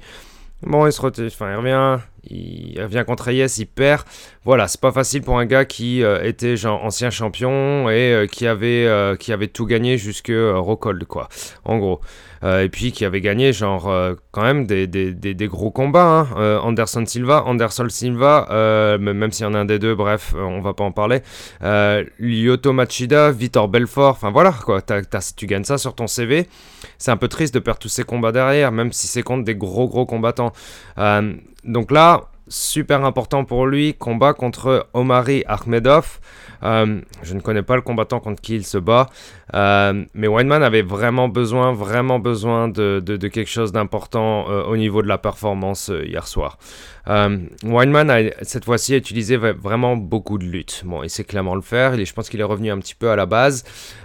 Bon, 0.62 0.86
il 0.86 0.92
se 0.92 1.02
enfin, 1.02 1.52
il 1.52 1.56
revient, 1.56 2.00
il 2.30 2.82
revient 2.82 3.04
contre 3.08 3.26
Reyes, 3.26 3.46
il 3.60 3.66
perd. 3.66 4.04
Voilà, 4.50 4.68
c'est 4.68 4.82
pas 4.82 4.92
facile 4.92 5.22
pour 5.22 5.38
un 5.38 5.46
gars 5.46 5.64
qui 5.64 6.02
euh, 6.02 6.24
était 6.24 6.58
genre 6.58 6.84
ancien 6.84 7.12
champion 7.12 7.88
et 7.88 8.12
euh, 8.12 8.26
qui 8.26 8.48
avait 8.48 8.88
euh, 8.88 9.16
qui 9.16 9.32
avait 9.32 9.48
tout 9.48 9.68
gagné 9.68 10.00
jusque 10.00 10.32
Rockhold 10.36 11.06
quoi. 11.06 11.30
En 11.66 11.78
gros. 11.78 12.02
et 12.44 12.68
puis 12.68 12.92
qui 12.92 13.06
avait 13.06 13.22
gagné 13.22 13.54
genre 13.54 13.94
quand 14.32 14.42
même 14.42 14.66
des, 14.66 15.48
gros 15.48 15.70
combats. 15.70 16.28
Hein. 16.36 16.62
Anderson 16.64 17.06
Silva, 17.06 17.44
Anderson 17.46 17.90
Silva, 17.90 18.98
même 19.00 19.32
s'il 19.32 19.46
y 19.46 19.48
en 19.48 19.54
a 19.54 19.60
un 19.60 19.66
des 19.66 19.78
deux, 19.78 19.94
bref, 19.94 20.34
on 20.36 20.62
va 20.62 20.74
pas 20.74 20.84
en 20.84 20.92
parler. 20.92 21.22
Lyoto 22.18 22.74
Machida, 22.74 23.30
Vitor 23.30 23.68
Belfort, 23.68 24.16
enfin 24.16 24.32
voilà 24.32 24.52
quoi. 24.66 24.82
tu 24.82 25.46
gagnes 25.46 25.64
ça 25.64 25.78
sur 25.78 25.94
ton 25.94 26.08
CV. 26.08 26.50
C'est 26.98 27.12
un 27.12 27.18
peu 27.18 27.28
triste 27.28 27.54
de 27.54 27.60
perdre 27.60 27.82
tous 27.82 27.90
ces 27.90 28.04
combats 28.04 28.32
derrière, 28.32 28.72
même 28.72 28.94
si 28.94 29.06
c'est 29.06 29.22
contre 29.22 29.44
des 29.44 29.56
gros 29.56 29.88
gros 29.88 30.08
combattants. 30.08 30.54
donc 30.98 31.92
là, 31.92 32.30
super 32.50 33.06
important 33.06 33.46
pour 33.46 33.66
lui, 33.66 33.94
combat 33.94 34.34
contre 34.34 34.88
Omari 34.94 35.44
Akhmedov. 35.48 36.20
Euh, 36.64 37.00
je 37.24 37.34
ne 37.34 37.40
connais 37.40 37.62
pas 37.62 37.76
le 37.76 37.82
combattant 37.82 38.20
contre 38.20 38.42
qui 38.42 38.56
il 38.56 38.66
se 38.66 38.78
bat, 38.78 39.10
euh, 39.56 40.04
mais 40.14 40.28
Weinman 40.28 40.62
avait 40.62 40.82
vraiment 40.82 41.30
besoin, 41.30 41.72
vraiment 41.72 42.20
besoin 42.20 42.68
de, 42.68 43.00
quelque 43.30 43.48
chose 43.50 43.72
d'important 43.72 44.50
euh, 44.50 44.64
au 44.64 44.76
niveau 44.76 45.02
de 45.02 45.08
la 45.08 45.18
performance 45.18 45.90
hier 46.04 46.28
soir. 46.28 46.58
Weinman 47.08 48.10
a 48.12 48.20
cette 48.44 48.66
fois-ci 48.66 48.96
utilisé 48.96 49.38
vraiment 49.38 49.96
beaucoup 49.96 50.38
de 50.38 50.46
lutte. 50.46 50.84
Bon, 50.86 51.02
il 51.02 51.10
sait 51.10 51.24
clairement 51.24 51.56
le 51.56 51.62
faire, 51.62 51.98
je 51.98 52.14
pense 52.14 52.30
qu'il 52.30 52.40
est 52.40 52.44
revenu 52.44 52.72
un 52.72 52.78
petit 52.80 52.96
peu 52.96 53.10
à 53.10 53.16
la 53.16 53.26
base. 53.26 53.64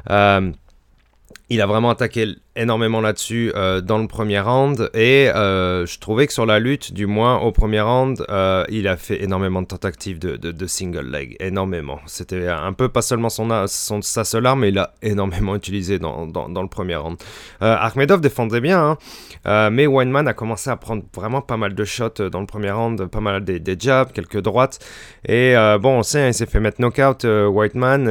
il 0.09 1.61
a 1.61 1.67
vraiment 1.67 1.91
attaqué 1.91 2.37
énormément 2.57 3.01
là-dessus 3.01 3.53
euh, 3.55 3.81
dans 3.81 3.99
le 3.99 4.07
premier 4.07 4.41
round 4.41 4.91
et 4.95 5.29
euh, 5.29 5.87
je 5.87 5.99
trouvais 5.99 6.27
que 6.27 6.33
sur 6.33 6.47
la 6.47 6.61
lutte, 6.61 6.93
du 6.93 7.07
moins 7.07 7.39
au 7.39 7.53
premier 7.53 7.81
round, 7.81 8.25
euh, 8.29 8.65
il 8.69 8.87
a 8.87 8.97
fait 8.97 9.23
énormément 9.23 9.63
de 9.63 9.67
tentatives 9.67 10.19
de, 10.19 10.67
single 10.67 11.11
leg, 11.11 11.37
énormément. 11.41 11.99
C'était 12.07 12.49
un 12.49 12.73
peu 12.73 12.89
pas 12.89 13.03
seulement 13.03 13.29
son, 13.29 13.67
son, 13.67 14.03
sa 14.03 14.25
seule 14.25 14.47
arme, 14.47 14.61
mais 14.61 14.69
il 14.71 14.79
a 14.79 14.95
énormément 15.03 15.57
utilisé 15.57 15.99
dans, 15.99 16.27
dans, 16.27 16.49
dans 16.49 16.63
le 16.63 16.69
premier 16.69 16.97
round. 16.97 17.17
Akhmedov 17.61 18.21
défendait 18.21 18.61
bien, 18.61 18.97
hein, 19.45 19.71
mais 19.71 19.87
Weinman 19.87 20.27
a 20.29 20.33
commencé 20.33 20.71
à 20.71 20.77
prendre 20.77 21.03
vraiment 21.15 21.41
pas 21.41 21.57
mal 21.57 21.75
de 21.75 21.85
shots 21.85 22.29
dans 22.31 22.41
le 22.41 22.47
premier 22.47 22.71
round, 22.71 23.07
pas 23.07 23.21
mal 23.21 23.45
des, 23.45 23.61
des 23.61 23.77
jabs, 23.79 24.13
quelques 24.13 24.41
droites. 24.41 24.79
Et 25.27 25.55
bon, 25.81 25.99
on 25.99 26.03
sait, 26.03 26.23
hein, 26.23 26.29
il 26.29 26.35
s'est 26.35 26.47
fait 26.47 26.61
mettre 26.61 26.81
knockout, 26.81 27.25
Whiteman, 27.25 28.05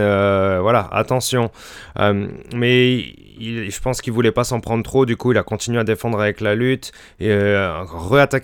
voilà, 0.62 0.88
attention. 0.91 1.50
mais 2.53 3.05
je 3.39 3.79
pense 3.79 4.01
qu'il 4.01 4.13
voulait 4.13 4.31
pas 4.31 4.43
s'en 4.43 4.59
prendre 4.59 4.83
trop, 4.83 5.05
du 5.05 5.17
coup 5.17 5.31
il 5.31 5.37
a 5.37 5.43
continué 5.43 5.79
à 5.79 5.83
défendre 5.83 6.19
avec 6.19 6.41
la 6.41 6.55
lutte 6.55 6.91
et 7.19 7.29
euh, 7.29 7.83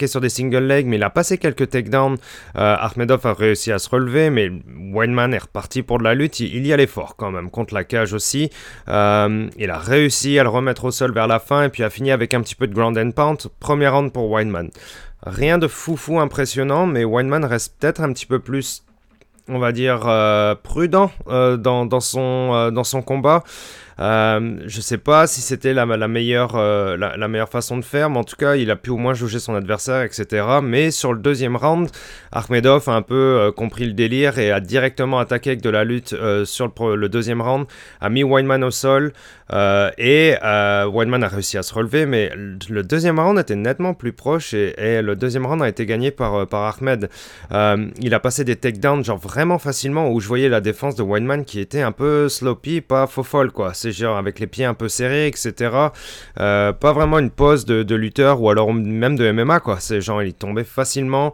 sur 0.07 0.21
des 0.21 0.29
single 0.29 0.65
legs, 0.65 0.85
mais 0.85 0.97
il 0.97 1.03
a 1.03 1.09
passé 1.09 1.37
quelques 1.37 1.69
takedowns. 1.69 2.17
Euh, 2.57 2.75
Ahmedov 2.79 3.25
a 3.25 3.33
réussi 3.33 3.71
à 3.71 3.79
se 3.79 3.89
relever, 3.89 4.29
mais 4.29 4.51
Weinman 4.91 5.33
est 5.33 5.39
reparti 5.39 5.83
pour 5.83 5.99
de 5.99 6.03
la 6.03 6.13
lutte. 6.13 6.39
Il, 6.39 6.65
y 6.65 6.73
allait 6.73 6.87
fort 6.87 7.15
quand 7.15 7.31
même 7.31 7.49
contre 7.49 7.73
la 7.73 7.83
cage 7.83 8.13
aussi. 8.13 8.49
Euh, 8.87 9.47
il 9.57 9.69
a 9.69 9.77
réussi 9.77 10.39
à 10.39 10.43
le 10.43 10.49
remettre 10.49 10.85
au 10.85 10.91
sol 10.91 11.13
vers 11.13 11.27
la 11.27 11.39
fin 11.39 11.63
et 11.63 11.69
puis 11.69 11.83
a 11.83 11.89
fini 11.89 12.11
avec 12.11 12.33
un 12.33 12.41
petit 12.41 12.55
peu 12.55 12.67
de 12.67 12.73
ground 12.73 12.97
and 12.97 13.11
pound. 13.11 13.37
Premier 13.59 13.87
round 13.87 14.11
pour 14.11 14.29
Weinman. 14.29 14.69
Rien 15.25 15.57
de 15.57 15.67
foufou 15.67 16.19
impressionnant, 16.19 16.85
mais 16.85 17.03
Weinman 17.03 17.43
reste 17.43 17.75
peut-être 17.79 18.01
un 18.01 18.13
petit 18.13 18.25
peu 18.25 18.39
plus 18.39 18.83
on 19.51 19.57
va 19.57 19.71
dire, 19.71 20.01
prudent 20.61 21.11
dans, 21.25 21.85
dans, 21.87 21.99
son, 21.99 22.69
dans 22.71 22.83
son 22.83 23.01
combat. 23.01 23.43
Euh, 23.99 24.59
je 24.65 24.81
sais 24.81 24.97
pas 24.97 25.27
si 25.27 25.41
c'était 25.41 25.73
la, 25.73 25.85
meilleure, 25.85 26.55
euh, 26.55 26.95
la, 26.95 27.27
meilleure 27.27 27.49
façon 27.49 27.77
de 27.77 27.83
faire, 27.83 28.09
mais 28.09 28.17
en 28.17 28.23
tout 28.23 28.37
cas, 28.37 28.55
il 28.55 28.71
a 28.71 28.75
pu 28.75 28.91
au 28.91 28.97
moins 28.97 29.13
juger 29.13 29.39
son 29.39 29.55
adversaire, 29.55 30.03
etc. 30.03 30.45
Mais 30.63 30.91
sur 30.91 31.13
le 31.13 31.19
deuxième 31.19 31.57
round, 31.57 31.89
Akhmedov 32.31 32.87
a 32.87 32.93
un 32.93 33.01
peu 33.01 33.15
euh, 33.15 33.51
compris 33.51 33.85
le 33.85 33.93
délire 33.93 34.39
et 34.39 34.51
a 34.51 34.61
directement 34.61 35.19
attaqué 35.19 35.51
avec 35.51 35.61
de 35.61 35.69
la 35.69 35.83
lutte 35.83 36.15
sur 36.45 36.71
le, 36.95 37.09
deuxième 37.09 37.41
round, 37.41 37.65
a 37.99 38.09
mis 38.09 38.23
Weinman 38.23 38.63
au 38.63 38.71
sol 38.71 39.11
et 39.51 40.35
Weinman 40.41 41.23
a 41.23 41.27
réussi 41.27 41.57
à 41.57 41.63
se 41.63 41.73
relever, 41.73 42.05
mais 42.05 42.31
le 42.35 42.83
deuxième 42.83 43.19
round 43.19 43.39
était 43.39 43.55
nettement 43.55 43.93
plus 43.93 44.13
proche 44.13 44.53
et, 44.53 45.01
le 45.01 45.15
deuxième 45.15 45.45
round 45.45 45.61
a 45.61 45.67
été 45.67 45.85
gagné 45.85 46.11
par, 46.11 46.47
par 46.47 46.77
Ahmed. 46.77 47.09
il 47.99 48.13
a 48.13 48.19
passé 48.19 48.43
des 48.43 48.55
takedowns 48.55 49.03
genre 49.03 49.17
vraiment 49.17 49.57
facilement 49.57 50.11
où 50.11 50.19
je 50.19 50.27
voyais 50.27 50.49
la 50.49 50.61
défense 50.61 50.95
de 50.95 51.03
Weinman 51.03 51.45
qui 51.45 51.59
était 51.59 51.81
un 51.81 51.91
peu 51.91 52.29
sloppy, 52.29 52.81
pas 52.81 53.07
faux 53.07 53.23
folle 53.23 53.51
quoi. 53.51 53.73
C'est 53.73 53.88
genre 53.91 54.17
avec 54.17 54.39
les 54.39 54.47
pieds 54.47 54.65
un 54.65 54.73
peu 54.73 54.89
serrés, 54.89 55.27
etc. 55.27 55.89
Euh, 56.39 56.73
pas 56.73 56.93
vraiment 56.93 57.19
une 57.19 57.31
pose 57.31 57.65
de, 57.65 57.95
lutteur 57.95 58.41
ou 58.41 58.49
alors 58.49 58.73
même 58.73 59.15
de 59.15 59.31
MMA, 59.31 59.59
quoi. 59.59 59.79
C'est 59.79 60.01
genre, 60.01 60.23
il 60.23 60.33
tombait 60.33 60.63
facilement. 60.63 61.33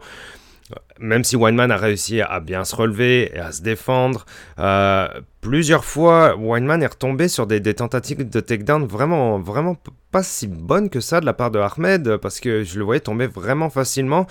Même 0.98 1.22
si 1.22 1.36
Weinman 1.36 1.70
a 1.70 1.76
réussi 1.76 2.20
à 2.22 2.40
bien 2.40 2.64
se 2.64 2.74
relever 2.74 3.30
et 3.32 3.38
à 3.38 3.52
se 3.52 3.62
défendre, 3.62 4.26
euh, 4.58 5.06
plusieurs 5.40 5.84
fois, 5.84 6.34
Weinman 6.36 6.82
est 6.82 6.88
retombé 6.88 7.28
sur 7.28 7.46
des, 7.46 7.62
tentatives 7.74 8.28
de 8.28 8.40
takedown 8.40 8.84
vraiment, 8.84 9.38
vraiment 9.38 9.76
pas 10.10 10.24
si 10.24 10.48
bonnes 10.48 10.90
que 10.90 10.98
ça 10.98 11.20
de 11.20 11.26
la 11.26 11.34
part 11.34 11.52
de 11.52 11.60
Ahmed, 11.60 12.16
parce 12.16 12.40
que 12.40 12.64
je 12.64 12.78
le 12.78 12.84
voyais 12.84 13.00
tomber 13.00 13.26
vraiment 13.26 13.70
facilement. 13.70 14.26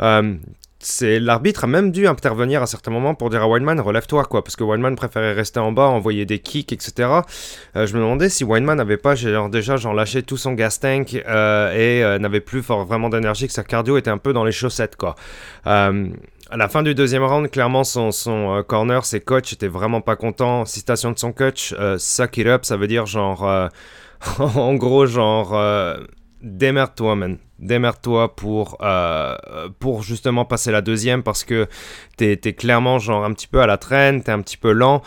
Euh, 0.00 0.34
c'est 0.82 1.20
l'arbitre 1.20 1.64
a 1.64 1.66
même 1.66 1.92
dû 1.92 2.06
intervenir 2.06 2.62
à 2.62 2.66
certains 2.66 2.90
moments 2.90 3.14
pour 3.14 3.28
dire 3.28 3.42
à 3.42 3.46
Weinman 3.46 3.78
relève-toi 3.80 4.24
quoi 4.24 4.42
parce 4.42 4.56
que 4.56 4.64
Weinman 4.64 4.96
préférait 4.96 5.34
rester 5.34 5.60
en 5.60 5.72
bas 5.72 5.86
envoyer 5.86 6.24
des 6.24 6.38
kicks 6.38 6.72
etc 6.72 7.08
euh, 7.76 7.86
je 7.86 7.94
me 7.94 8.00
demandais 8.00 8.30
si 8.30 8.44
Weinman 8.44 8.78
n'avait 8.78 8.96
pas 8.96 9.14
genre, 9.14 9.50
déjà 9.50 9.76
genre 9.76 9.92
lâché 9.92 10.22
tout 10.22 10.38
son 10.38 10.54
gas 10.54 10.78
tank 10.80 11.14
euh, 11.14 11.72
et 11.72 12.02
euh, 12.02 12.18
n'avait 12.18 12.40
plus 12.40 12.60
vraiment 12.60 13.10
d'énergie 13.10 13.46
que 13.46 13.52
sa 13.52 13.62
cardio 13.62 13.98
était 13.98 14.10
un 14.10 14.16
peu 14.16 14.32
dans 14.32 14.44
les 14.44 14.52
chaussettes 14.52 14.96
quoi 14.96 15.16
à 15.64 16.56
la 16.56 16.68
fin 16.68 16.82
du 16.82 16.96
deuxième 16.96 17.22
round, 17.22 17.48
clairement, 17.48 17.84
son, 17.84 18.10
son 18.10 18.64
corner, 18.66 19.04
ses 19.04 19.20
coachs 19.20 19.52
étaient 19.52 19.68
vraiment 19.68 20.00
pas 20.00 20.16
contents. 20.16 20.64
Citation 20.64 21.12
de 21.12 21.18
son 21.20 21.30
coach, 21.30 21.72
suck 21.98 22.38
it 22.38 22.46
up, 22.48 22.64
ça 22.64 22.76
veut 22.76 22.88
dire 22.88 23.06
genre, 23.06 23.70
en 24.40 24.74
gros, 24.74 25.06
genre, 25.06 25.54
démerde-toi, 26.42 27.16
man 27.16 27.38
démerde-toi 27.60 28.34
pour, 28.34 28.78
euh, 28.80 29.36
pour 29.78 30.02
justement 30.02 30.44
passer 30.44 30.72
la 30.72 30.80
deuxième 30.80 31.22
parce 31.22 31.44
que 31.44 31.68
t'es 32.16 32.40
es 32.42 32.52
clairement 32.54 32.98
genre 32.98 33.24
un 33.24 33.32
petit 33.32 33.46
peu 33.46 33.60
à 33.60 33.66
la 33.66 33.76
traîne, 33.76 34.22
t'es 34.22 34.32
un 34.32 34.40
petit 34.40 34.56
peu 34.56 34.72
lent. 34.72 35.02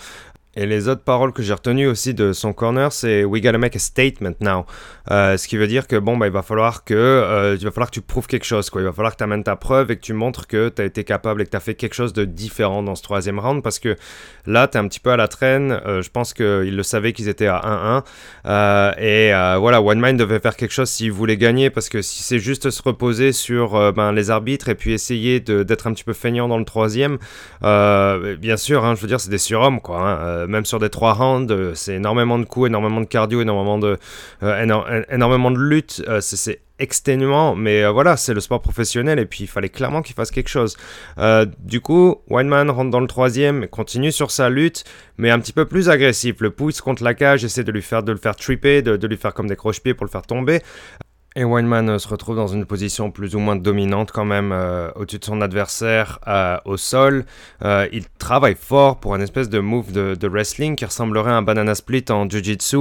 Et 0.56 0.68
les 0.68 0.88
autres 0.88 1.02
paroles 1.02 1.34
que 1.34 1.42
j'ai 1.42 1.54
retenues 1.54 1.88
aussi 1.88 2.14
de 2.14 2.32
son 2.32 2.54
corner, 2.54 2.92
c'est 2.92 3.24
We 3.24 3.42
gotta 3.42 3.58
make 3.58 3.76
a 3.76 3.80
statement 3.80 4.36
now. 4.40 4.68
Euh, 5.10 5.36
ce 5.36 5.48
qui 5.48 5.58
veut 5.58 5.66
dire 5.66 5.88
que 5.88 5.96
bon, 5.96 6.16
bah, 6.16 6.28
il 6.28 6.32
va 6.32 6.44
falloir 6.44 6.84
que 6.84 6.94
euh, 6.94 7.58
il 7.60 7.72
falloir 7.72 7.90
que 7.90 7.96
tu 7.96 8.02
prouves 8.02 8.28
quelque 8.28 8.46
chose, 8.46 8.70
quoi. 8.70 8.82
Il 8.82 8.86
va 8.86 8.94
falloir 8.94 9.14
que 9.14 9.18
tu 9.18 9.24
amènes 9.24 9.44
ta 9.44 9.56
preuve 9.56 9.90
et 9.90 9.96
que 9.96 10.02
tu 10.02 10.14
montres 10.14 10.46
que 10.46 10.70
tu 10.70 10.80
as 10.82 10.86
été 10.86 11.04
capable 11.04 11.42
et 11.42 11.46
que 11.46 11.50
tu 11.50 11.58
as 11.58 11.60
fait 11.60 11.74
quelque 11.74 11.96
chose 11.96 12.14
de 12.14 12.24
différent 12.24 12.84
dans 12.84 12.94
ce 12.94 13.02
troisième 13.02 13.40
round 13.40 13.64
parce 13.64 13.80
que 13.80 13.96
là, 14.46 14.68
tu 14.68 14.78
es 14.78 14.80
un 14.80 14.88
petit 14.88 15.00
peu 15.00 15.10
à 15.10 15.18
la 15.18 15.28
traîne. 15.28 15.72
Euh, 15.88 16.04
je 16.04 16.12
pense 16.12 16.36
qu'ils 16.36 16.76
le 16.76 16.84
savaient 16.84 17.14
qu'ils 17.14 17.30
étaient 17.30 17.48
à 17.48 18.04
1-1. 18.46 18.94
et 19.00 19.32
voilà, 19.60 19.82
One 19.82 20.00
Mind 20.00 20.20
devait 20.20 20.40
faire 20.40 20.56
quelque 20.56 20.74
chose 20.74 20.90
s'il 20.90 21.12
voulait 21.12 21.38
gagner 21.38 21.72
parce 21.72 21.90
que 21.90 22.04
si 22.04 22.22
c'est 22.22 22.40
juste 22.40 22.70
se 22.70 22.82
reposer 22.84 23.32
sur 23.32 23.92
ben, 23.94 24.12
les 24.12 24.30
arbitres 24.30 24.70
et 24.70 24.76
puis 24.76 24.94
essayer 24.94 25.40
d'être 25.40 25.88
un 25.88 25.94
petit 25.94 26.04
peu 26.04 26.14
feignant 26.14 26.48
dans 26.48 26.60
le 26.60 26.66
troisième, 26.66 27.18
bien 27.62 28.58
sûr, 28.58 28.86
hein, 28.86 28.94
je 28.96 29.02
veux 29.02 29.08
dire, 29.08 29.20
c'est 29.20 29.32
des 29.32 29.40
surhommes, 29.40 29.82
quoi. 29.82 30.00
Hein. 30.00 30.43
Euh, 30.44 30.48
même 30.48 30.66
sur 30.66 30.80
des 30.80 30.90
trois 30.90 31.14
rounds, 31.14 31.52
euh, 31.52 31.74
c'est 31.76 31.96
énormément 31.96 32.40
de 32.40 32.46
coups, 32.46 32.68
énormément 32.68 33.02
de 33.02 33.06
cardio, 33.06 33.42
énormément 33.42 33.78
de, 33.78 33.98
euh, 34.44 35.04
énormément 35.10 35.52
de 35.52 35.60
lutte. 35.60 36.04
c'est 36.22 36.62
exténuant, 36.80 37.56
mais 37.56 37.86
voilà, 37.92 38.18
c'est 38.18 38.34
le 38.34 38.42
sport 38.42 38.60
professionnel 38.62 39.20
et 39.20 39.26
puis 39.26 39.44
il 39.44 39.48
fallait 39.48 39.70
clairement 39.70 40.02
qu'il 40.02 40.16
fasse 40.16 40.32
quelque 40.32 40.50
chose. 40.50 40.76
du 41.60 41.82
coup, 41.82 42.22
Weinman 42.30 42.70
rentre 42.72 42.90
dans 42.90 43.00
le 43.00 43.08
troisième, 43.08 43.68
continue 43.68 44.12
sur 44.12 44.32
sa 44.32 44.50
lutte, 44.50 44.84
mais 45.18 45.30
un 45.30 45.40
petit 45.40 45.54
peu 45.54 45.66
plus 45.66 45.90
agressif. 45.90 46.38
Le 46.40 46.50
pousse 46.50 46.82
contre 46.82 47.04
la 47.04 47.14
cage, 47.14 47.46
essaie 47.46 47.64
de 47.64 47.72
lui 47.72 47.82
faire 47.82 48.04
de 48.04 48.12
le 48.12 48.18
faire 48.18 48.36
tripper, 48.36 48.82
de, 48.82 48.98
de 48.98 49.08
lui 49.08 49.18
faire 49.18 49.34
comme 49.34 49.48
des 49.48 49.56
croche-pieds 49.56 49.94
pour 49.94 50.06
le 50.06 50.12
faire 50.12 50.24
tomber. 50.24 50.62
Et 51.36 51.44
Weinman 51.44 51.90
euh, 51.90 51.98
se 51.98 52.08
retrouve 52.08 52.36
dans 52.36 52.48
une 52.48 52.66
position 52.66 53.10
plus 53.10 53.36
ou 53.36 53.40
moins 53.40 53.56
dominante 53.56 54.12
quand 54.12 54.25
même 54.25 54.52
euh, 54.52 54.92
au-dessus 54.96 55.18
de 55.18 55.25
son 55.25 55.42
adversaire 55.42 56.20
euh, 56.28 56.58
au 56.66 56.78
sol. 56.78 57.25
il 57.63 58.06
travaille 58.20 58.56
fort 58.56 59.00
pour 59.00 59.16
une 59.16 59.22
espèce 59.22 59.50
de 59.50 59.60
move 59.60 59.92
de, 59.92 60.28
wrestling 60.28 60.75
qui 60.75 60.86
ressemblerait 60.86 61.32
à 61.32 61.36
un 61.36 61.42
banana 61.42 61.75
split 61.75 62.06
en 62.10 62.30
jiu-jitsu, 62.30 62.78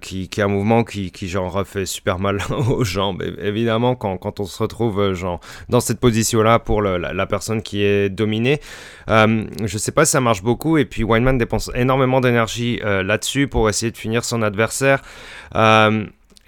qui, 0.00 0.28
est 0.36 0.40
un 0.40 0.48
mouvement 0.48 0.84
qui, 0.84 1.12
genre 1.28 1.66
fait 1.66 1.86
super 1.86 2.18
mal 2.18 2.38
aux 2.68 2.84
jambes. 2.84 3.22
évidemment, 3.38 3.94
quand, 3.94 4.40
on 4.40 4.44
se 4.44 4.62
retrouve 4.62 5.14
genre 5.14 5.40
dans 5.68 5.80
cette 5.80 6.00
position-là 6.00 6.58
pour 6.58 6.82
le, 6.82 6.98
la, 6.98 7.26
personne 7.26 7.62
qui 7.62 7.82
est 7.82 8.08
dominée, 8.08 8.60
je 9.08 9.78
sais 9.78 9.92
pas 9.92 10.04
si 10.04 10.12
ça 10.12 10.20
marche 10.20 10.42
beaucoup. 10.42 10.78
Et 10.78 10.84
puis 10.84 11.04
Weinman 11.04 11.38
dépense 11.38 11.70
énormément 11.74 12.20
d'énergie 12.20 12.80
là-dessus 12.82 13.48
pour 13.48 13.68
essayer 13.68 13.92
de 13.92 13.98
finir 13.98 14.24
son 14.24 14.42
adversaire. 14.42 15.02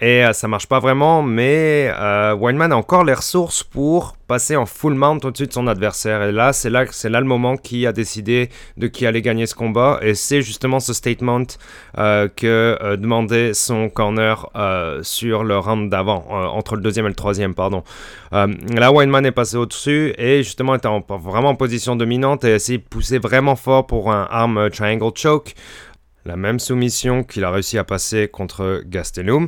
Et 0.03 0.25
euh, 0.25 0.33
ça 0.33 0.47
marche 0.47 0.65
pas 0.65 0.79
vraiment, 0.79 1.21
mais 1.21 1.93
euh, 1.95 2.33
Weinman 2.33 2.71
a 2.71 2.75
encore 2.75 3.03
les 3.03 3.13
ressources 3.13 3.63
pour 3.63 4.17
passer 4.27 4.55
en 4.55 4.65
full 4.65 4.95
mount 4.95 5.19
au-dessus 5.23 5.45
de 5.45 5.53
son 5.53 5.67
adversaire. 5.67 6.23
Et 6.23 6.31
là, 6.31 6.53
c'est 6.53 6.71
là, 6.71 6.85
c'est 6.89 7.09
là 7.09 7.19
le 7.19 7.27
moment 7.27 7.55
qui 7.55 7.85
a 7.85 7.93
décidé 7.93 8.49
de 8.77 8.87
qui 8.87 9.05
allait 9.05 9.21
gagner 9.21 9.45
ce 9.45 9.53
combat. 9.53 9.99
Et 10.01 10.15
c'est 10.15 10.41
justement 10.41 10.79
ce 10.79 10.93
statement 10.93 11.43
euh, 11.99 12.27
que 12.35 12.95
demandait 12.95 13.53
son 13.53 13.89
corner 13.89 14.49
sur 15.03 15.43
le 15.43 15.59
round 15.59 15.91
d'avant, 15.91 16.25
entre 16.29 16.77
le 16.77 16.81
deuxième 16.81 17.05
et 17.05 17.09
le 17.09 17.15
troisième, 17.15 17.53
pardon. 17.53 17.83
là, 18.31 18.91
Weinman 18.91 19.23
est 19.27 19.31
passé 19.31 19.55
au-dessus 19.55 20.15
et 20.17 20.41
justement 20.41 20.73
était 20.73 20.89
vraiment 21.09 21.49
en 21.49 21.55
position 21.55 21.95
dominante 21.95 22.43
et 22.43 22.53
a 22.53 22.55
essayé 22.55 22.79
de 22.79 22.83
pousser 22.83 23.19
vraiment 23.19 23.55
fort 23.55 23.85
pour 23.85 24.11
un 24.11 24.27
arm 24.31 24.69
triangle 24.71 25.11
choke 25.15 25.53
la 26.25 26.35
même 26.35 26.59
soumission 26.59 27.23
qu'il 27.23 27.43
a 27.43 27.51
réussi 27.51 27.77
à 27.77 27.83
passer 27.83 28.27
contre 28.27 28.83
Gastelum. 28.85 29.47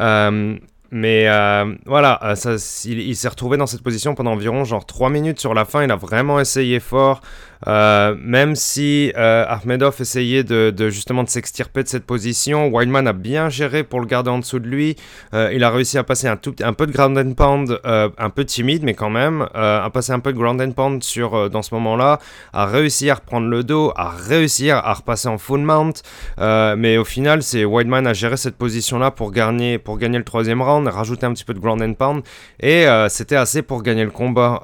Euh, 0.00 0.58
mais 0.90 1.28
euh, 1.28 1.74
voilà, 1.84 2.18
euh, 2.24 2.58
il, 2.86 3.14
s'est 3.14 3.28
retrouvé 3.28 3.58
dans 3.58 3.66
cette 3.66 3.82
position 3.82 4.14
pendant 4.14 4.32
environ 4.32 4.64
genre 4.64 4.86
3 4.86 5.10
minutes 5.10 5.38
sur 5.38 5.52
la 5.52 5.66
fin. 5.66 5.82
Il 5.84 5.90
a 5.90 5.96
vraiment 5.96 6.40
essayé 6.40 6.80
fort. 6.80 7.20
Euh, 7.66 8.14
même 8.22 8.54
si 8.54 9.12
Ahmedov 9.16 9.96
essayait 10.00 10.44
de, 10.44 10.72
justement 10.90 11.24
de 11.24 11.28
s'extirper 11.28 11.82
de 11.82 11.88
cette 11.88 12.06
position, 12.06 12.68
Wildman 12.68 13.06
a 13.08 13.12
bien 13.12 13.48
géré 13.48 13.82
pour 13.82 14.00
le 14.00 14.06
garder 14.06 14.30
en 14.30 14.38
dessous 14.38 14.60
de 14.60 14.68
lui. 14.68 14.96
Il 15.32 15.64
a 15.64 15.70
réussi 15.70 15.98
à 15.98 16.04
passer 16.04 16.28
un, 16.28 16.36
peu 16.36 16.86
de 16.86 16.92
ground 16.92 17.18
and 17.18 17.32
pound, 17.32 17.80
un 17.84 18.30
peu 18.30 18.44
timide, 18.44 18.84
mais 18.84 18.94
quand 18.94 19.10
même, 19.10 19.48
à 19.54 19.90
passer 19.92 20.12
un 20.12 20.20
peu 20.20 20.32
de 20.32 20.38
ground 20.38 20.60
and 20.60 20.70
pound 20.70 21.02
sur, 21.02 21.50
dans 21.50 21.62
ce 21.62 21.74
moment-là, 21.74 22.20
a 22.52 22.66
réussi 22.66 23.10
à 23.10 23.16
reprendre 23.16 23.48
le 23.48 23.64
dos, 23.64 23.92
a 23.96 24.10
réussi 24.10 24.70
à 24.70 24.92
repasser 24.92 25.28
en 25.28 25.36
full 25.36 25.60
mount. 25.60 25.94
mais 26.38 26.96
au 26.96 27.04
final, 27.04 27.42
c'est 27.42 27.64
Wildman 27.64 28.06
a 28.06 28.12
géré 28.14 28.36
cette 28.36 28.56
position-là 28.56 29.10
pour 29.10 29.32
gagner, 29.32 29.78
pour 29.78 29.98
gagner 29.98 30.18
le 30.18 30.24
troisième 30.24 30.62
round, 30.62 30.77
rajouter 30.86 31.26
un 31.26 31.32
petit 31.32 31.44
peu 31.44 31.54
de 31.54 31.58
ground 31.58 31.82
and 31.82 31.94
pound, 31.94 32.22
et 32.60 32.86
c'était 33.08 33.36
assez 33.36 33.62
pour 33.62 33.82
gagner 33.82 34.04
le 34.04 34.10
combat, 34.10 34.62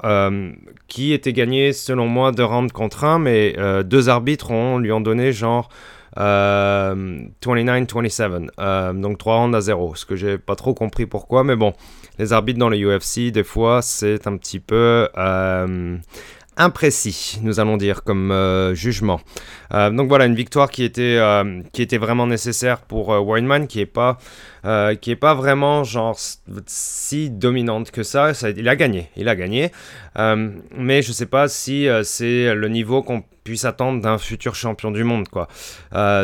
qui 0.87 1.13
était 1.13 1.33
gagné 1.33 1.73
selon 1.73 2.07
moi 2.07 2.31
de 2.31 2.43
round 2.43 2.71
contre 2.71 2.95
mais 3.19 3.55
euh, 3.57 3.83
deux 3.83 4.09
arbitres 4.09 4.49
ont, 4.51 4.79
lui 4.79 4.91
ont 4.91 5.01
donné 5.01 5.31
genre 5.31 5.69
29-27. 6.17 8.99
donc 8.99 9.17
3 9.17 9.37
rounds 9.37 9.55
à 9.55 9.61
0. 9.61 9.95
Ce 9.95 10.05
que 10.05 10.15
j'ai 10.15 10.37
pas 10.37 10.55
trop 10.55 10.73
compris 10.73 11.05
pourquoi, 11.05 11.43
mais 11.43 11.57
bon, 11.57 11.73
les 12.19 12.31
arbitres 12.31 12.59
dans 12.59 12.69
le 12.69 12.77
UFC, 12.77 13.31
des 13.31 13.43
fois, 13.43 13.81
c'est 13.81 14.25
un 14.25 14.37
petit 14.37 14.61
peu 14.61 15.09
imprécis, 16.57 17.37
nous 17.41 17.59
allons 17.59 17.75
dire, 17.75 18.05
comme 18.05 18.33
jugement. 18.73 19.19
donc 19.71 20.07
voilà, 20.07 20.25
une 20.25 20.35
victoire 20.35 20.71
qui 20.71 20.85
était, 20.85 21.19
qui 21.73 21.81
était 21.81 21.97
vraiment 21.97 22.27
nécessaire 22.27 22.79
pour 22.79 23.09
Weinman, 23.09 23.67
qui 23.67 23.81
est 23.81 23.85
pas 23.85 24.17
euh, 24.65 24.95
qui 24.95 25.11
est 25.11 25.15
pas 25.15 25.35
vraiment 25.35 25.83
genre 25.83 26.17
si 26.65 27.29
dominante 27.29 27.91
que 27.91 28.01
ça. 28.01 28.31
il 28.57 28.67
a 28.67 28.75
gagné, 28.75 29.09
il 29.15 29.29
a 29.29 29.35
gagné. 29.35 29.71
Euh, 30.17 30.49
mais 30.75 31.03
je 31.03 31.11
sais 31.11 31.27
pas 31.27 31.47
si 31.47 31.87
euh, 31.87 32.03
c'est 32.03 32.55
le 32.55 32.67
niveau 32.67 33.03
qu'on 33.03 33.23
puisse 33.43 33.63
attendre 33.63 34.01
d'un 34.01 34.17
futur 34.17 34.55
champion 34.55 34.89
du 34.89 35.03
monde 35.03 35.27
quoi. 35.27 35.47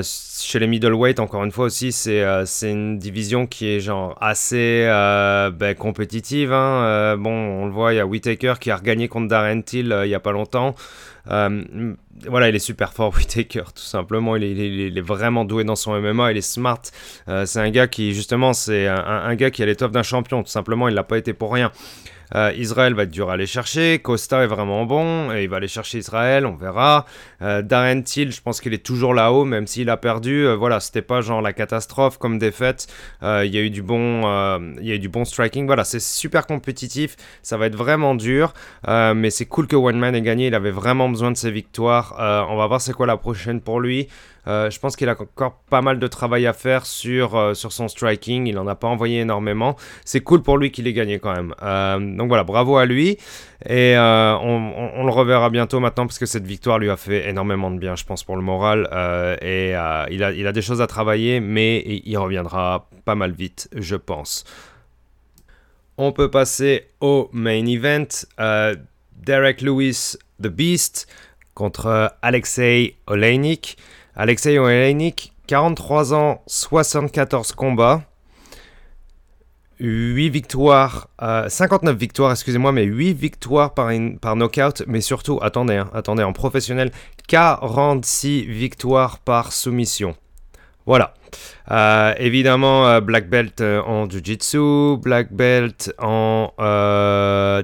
chez 0.02 0.58
les 0.58 0.66
middleweight 0.66 1.20
encore 1.20 1.44
une 1.44 1.52
fois 1.52 1.66
aussi 1.66 1.92
c'est 1.92 2.24
c'est 2.48 2.72
une 2.72 2.98
division 2.98 3.46
qui 3.46 3.68
est 3.68 3.80
genre 3.80 4.18
assez 4.20 4.86
ben, 4.88 5.76
compétitive. 5.78 6.52
Hein. 6.52 7.18
bon 7.18 7.32
on 7.62 7.66
le 7.68 7.72
voit 7.72 7.94
il 7.94 7.98
y 7.98 8.00
a 8.00 8.08
Whitaker 8.08 8.56
qui 8.60 8.72
a 8.72 8.76
regagné 8.76 9.08
contre 9.08 9.28
Darren 9.28 9.62
Till 9.62 9.96
il 10.04 10.10
y 10.10 10.16
a 10.16 10.20
pas 10.20 10.32
longtemps. 10.32 10.74
Voilà, 12.28 12.50
il 12.50 12.56
est 12.56 12.60
super 12.60 12.94
fort, 12.94 13.14
Whitaker, 13.18 13.64
tout 13.76 13.82
simplement. 13.82 14.36
Il 14.36 14.98
est, 14.98 15.02
vraiment 15.02 15.46
doué 15.46 15.64
dans 15.64 15.76
son 15.76 16.00
MMA, 16.00 16.32
il 16.32 16.38
est 16.38 16.42
smart. 16.42 16.82
Euh, 17.28 17.46
c'est 17.46 17.60
un 17.60 17.70
gars 17.70 17.88
qui, 17.88 18.14
justement, 18.14 18.54
c'est 18.54 18.88
un, 18.88 19.36
gars 19.36 19.52
qui 19.52 19.64
a 19.64 19.66
l'étoffe 19.66 19.92
d'un 19.92 20.04
champion, 20.04 20.44
tout 20.44 20.50
simplement. 20.50 20.88
Il 20.88 20.96
l'a 20.96 21.04
pas 21.04 21.18
été 21.18 21.34
pour 21.34 21.54
rien. 21.54 21.72
Euh, 22.34 22.54
Israël 22.56 22.94
va 22.94 23.04
être 23.04 23.12
dur 23.12 23.30
à 23.30 23.34
aller 23.34 23.46
chercher. 23.46 24.00
Costa 24.00 24.44
est 24.44 24.48
vraiment 24.48 24.86
bon 24.86 25.34
et 25.34 25.44
il 25.44 25.50
va 25.50 25.58
aller 25.58 25.68
chercher 25.68 25.98
Israël, 25.98 26.46
on 26.46 26.56
verra. 26.56 27.06
Euh, 27.42 27.62
Darren 27.62 28.04
Till, 28.04 28.32
je 28.32 28.42
pense 28.42 28.62
qu'il 28.62 28.74
est 28.74 28.86
toujours 28.86 29.14
là-haut, 29.14 29.44
même 29.44 29.68
s'il 29.68 29.90
a 29.90 29.98
perdu. 29.98 30.48
Voilà, 30.54 30.80
c'était 30.80 31.02
pas 31.02 31.20
genre 31.20 31.42
la 31.42 31.52
catastrophe 31.52 32.18
comme 32.18 32.40
défaite. 32.40 32.88
Il 33.22 33.54
y 33.54 33.58
a 33.58 33.62
eu 33.62 33.70
du 33.70 33.82
bon, 33.82 34.22
il 34.80 34.88
y 34.88 34.92
a 34.92 34.96
eu 34.96 35.00
du 35.00 35.10
bon 35.10 35.26
striking. 35.26 35.66
Voilà, 35.66 35.84
c'est 35.84 36.00
super 36.00 36.48
compétitif. 36.48 37.18
Ça 37.44 37.58
va 37.58 37.66
être 37.66 37.76
vraiment 37.76 38.16
dur, 38.16 38.54
mais 38.88 39.30
c'est 39.30 39.46
cool 39.46 39.68
que 39.68 39.76
One 39.76 40.00
Man 40.00 40.16
ait 40.16 40.22
gagné. 40.22 40.48
Il 40.48 40.56
avait 40.56 40.72
vraiment 40.72 41.10
besoin 41.10 41.32
de 41.32 41.38
ses 41.38 41.52
victoires. 41.52 42.11
On 42.18 42.56
va 42.56 42.68
voir 42.68 42.82
c'est 42.82 42.94
quoi 42.94 43.08
la 43.08 43.18
prochaine 43.18 43.62
pour 43.62 43.80
lui. 43.80 44.08
Euh, 44.48 44.72
je 44.72 44.80
pense 44.80 44.96
qu'il 44.96 45.08
a 45.08 45.12
encore 45.12 45.60
pas 45.70 45.82
mal 45.82 46.00
de 46.00 46.08
travail 46.08 46.48
à 46.48 46.54
faire 46.54 46.86
sur, 46.86 47.36
euh, 47.36 47.54
son 47.54 47.88
striking. 47.88 48.48
Il 48.48 48.56
n'en 48.56 48.68
a 48.68 48.76
pas 48.76 48.88
envoyé 48.88 49.20
énormément. 49.20 49.76
C'est 50.04 50.22
cool 50.22 50.42
pour 50.42 50.58
lui 50.58 50.72
qu'il 50.72 50.88
ait 50.88 50.94
gagné 50.94 51.20
quand 51.20 51.34
même. 51.34 51.54
Euh, 51.62 52.00
donc 52.00 52.28
voilà, 52.28 52.44
bravo 52.44 52.78
à 52.78 52.86
lui. 52.86 53.18
Et 53.68 53.96
on, 53.98 55.04
le 55.06 55.12
reverra 55.12 55.50
bientôt 55.50 55.80
maintenant 55.80 56.08
parce 56.08 56.18
que 56.18 56.26
cette 56.26 56.46
victoire 56.46 56.80
lui 56.80 56.90
a 56.90 56.98
fait 56.98 57.30
énormément 57.30 57.70
de 57.70 57.78
bien, 57.78 57.96
je 57.96 58.06
pense, 58.06 58.24
pour 58.24 58.36
le 58.36 58.42
moral. 58.42 58.88
et 59.42 59.70
il, 59.70 60.24
a, 60.24 60.32
il 60.32 60.48
a 60.48 60.52
des 60.52 60.62
choses 60.62 60.82
à 60.82 60.88
travailler, 60.88 61.40
mais 61.40 61.84
il 61.86 62.18
reviendra 62.18 62.88
pas 63.06 63.16
mal 63.16 63.32
vite, 63.32 63.70
je 63.76 63.96
pense. 63.96 64.46
On 65.98 66.12
peut 66.12 66.32
passer 66.32 66.88
au 67.02 67.30
main 67.34 67.66
event. 67.68 68.08
Derek 69.24 69.62
Lewis, 69.62 70.18
The 70.42 70.48
Beast, 70.48 71.08
contre 71.62 72.12
Alexei 72.24 72.96
Oleinik. 73.06 73.78
Alexei 74.16 74.58
Oleinik, 74.58 75.32
43 75.46 76.14
ans, 76.14 76.42
74 76.48 77.52
combats, 77.52 78.02
8 79.80 80.30
victoires, 80.30 81.08
59 81.20 81.94
euh, 81.94 81.98
victoires, 81.98 82.32
excusez-moi, 82.32 82.72
mais 82.72 82.84
8 82.84 83.14
victoires 83.14 83.76
par, 83.76 83.92
par 84.20 84.36
knockout, 84.36 84.84
mais 84.88 85.02
surtout, 85.02 85.38
attendez, 85.44 85.76
hein, 85.76 85.92
attendez, 85.94 86.24
en 86.24 86.34
professionnel, 86.34 86.92
46 87.28 88.46
victoires 88.46 89.20
par 89.20 89.54
soumission. 89.54 90.16
Voilà. 90.88 91.14
Euh, 91.72 92.14
évidemment, 92.18 92.88
euh, 92.88 93.02
black 93.02 93.30
belt 93.30 93.62
en 93.62 94.10
jiu-jitsu, 94.10 94.98
black 94.98 95.32
belt 95.32 95.94
en 96.00 96.52
euh, 96.60 97.64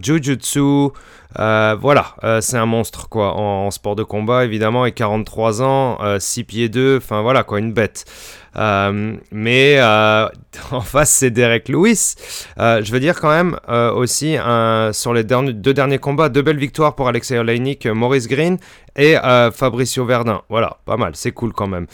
jiu-jitsu, 0.00 0.90
euh, 1.38 1.76
voilà, 1.80 2.14
euh, 2.24 2.40
c'est 2.40 2.58
un 2.58 2.66
monstre 2.66 3.08
quoi 3.08 3.34
en, 3.36 3.70
sport 3.70 3.96
de 3.96 4.02
combat 4.02 4.44
évidemment 4.44 4.84
et 4.84 4.92
43 4.92 5.62
ans, 5.62 5.98
6 6.18 6.40
euh, 6.40 6.44
pieds 6.44 6.68
2, 6.68 6.98
enfin 6.98 7.22
voilà 7.22 7.42
quoi, 7.42 7.58
une 7.58 7.72
bête. 7.72 8.04
Mais 8.54 9.80
en 10.70 10.80
face 10.80 11.10
c'est 11.10 11.30
Derek 11.30 11.68
Lewis. 11.68 12.14
je 12.56 12.92
veux 12.92 13.00
dire 13.00 13.20
quand 13.20 13.30
même 13.30 13.56
aussi 13.94 14.36
sur 14.92 15.14
les 15.14 15.24
deux 15.24 15.74
derniers 15.74 15.98
combats, 15.98 16.28
deux 16.28 16.42
belles 16.42 16.58
victoires 16.58 16.94
pour 16.94 17.08
Alexei 17.08 17.38
Oleinik, 17.38 17.86
Maurice 17.86 18.28
Green 18.28 18.58
et 18.96 19.16
Fabricio 19.52 20.04
Verdun. 20.04 20.42
Voilà, 20.48 20.78
pas 20.84 20.96
mal, 20.96 21.12
c'est 21.14 21.32
cool 21.32 21.52
quand 21.52 21.68
même. 21.68 21.86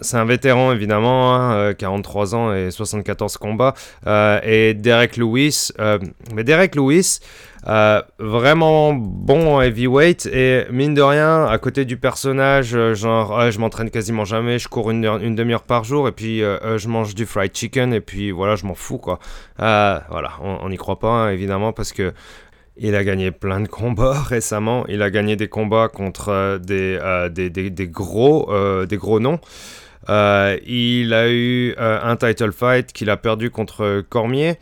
c'est 0.00 0.16
un 0.16 0.24
vétéran 0.24 0.72
évidemment, 0.72 1.72
43 1.76 2.34
hein, 2.34 2.38
ans 2.38 2.54
et 2.54 2.70
74 2.70 3.36
combats. 3.38 3.74
et 4.42 4.74
Derek 4.74 5.16
Lewis, 5.16 5.70
mais 6.34 6.44
Derek 6.44 6.74
Lewis, 6.74 7.20
euh, 7.66 8.02
vraiment 8.18 8.92
bon 8.92 9.56
en 9.56 9.60
heavyweight 9.60 10.26
et 10.26 10.64
mine 10.70 10.94
de 10.94 11.02
rien, 11.02 11.44
à 11.46 11.58
côté 11.58 11.84
du 11.84 11.96
personnage, 11.96 12.74
euh, 12.74 12.94
genre 12.94 13.50
je 13.50 13.58
m'entraîne 13.58 13.90
quasiment 13.90 14.24
jamais, 14.24 14.58
je 14.58 14.68
cours 14.68 14.90
une, 14.90 15.02
demi-heure 15.34 15.64
par 15.64 15.84
jour 15.84 16.06
et 16.08 16.12
puis 16.12 16.42
euh, 16.42 16.78
je 16.78 16.88
mange 16.88 17.14
du 17.14 17.26
fried 17.26 17.54
chicken 17.54 17.92
et 17.92 18.00
puis 18.00 18.30
voilà, 18.30 18.54
je 18.54 18.64
m'en 18.64 18.74
fous 18.74 18.98
quoi. 18.98 19.18
voilà, 19.58 20.32
on 20.40 20.68
n'y 20.68 20.76
croit 20.76 20.98
pas 21.00 21.08
hein, 21.08 21.30
évidemment 21.30 21.72
parce 21.72 21.92
que 21.92 22.12
il 22.80 22.94
a 22.94 23.02
gagné 23.02 23.32
plein 23.32 23.60
de 23.60 23.66
combats 23.66 24.22
récemment. 24.28 24.86
Il 24.86 25.02
a 25.02 25.10
gagné 25.10 25.34
des 25.34 25.48
combats 25.48 25.88
contre 25.88 26.60
des, 26.62 26.96
des, 27.50 27.88
gros, 27.88 28.52
des 28.86 28.96
gros 28.96 29.18
noms. 29.18 29.40
il 30.08 31.12
a 31.12 31.28
eu 31.28 31.74
un 31.76 32.14
title 32.14 32.52
fight 32.52 32.92
qu'il 32.92 33.10
a 33.10 33.16
perdu 33.16 33.50
contre 33.50 34.04
Cormier. 34.08 34.58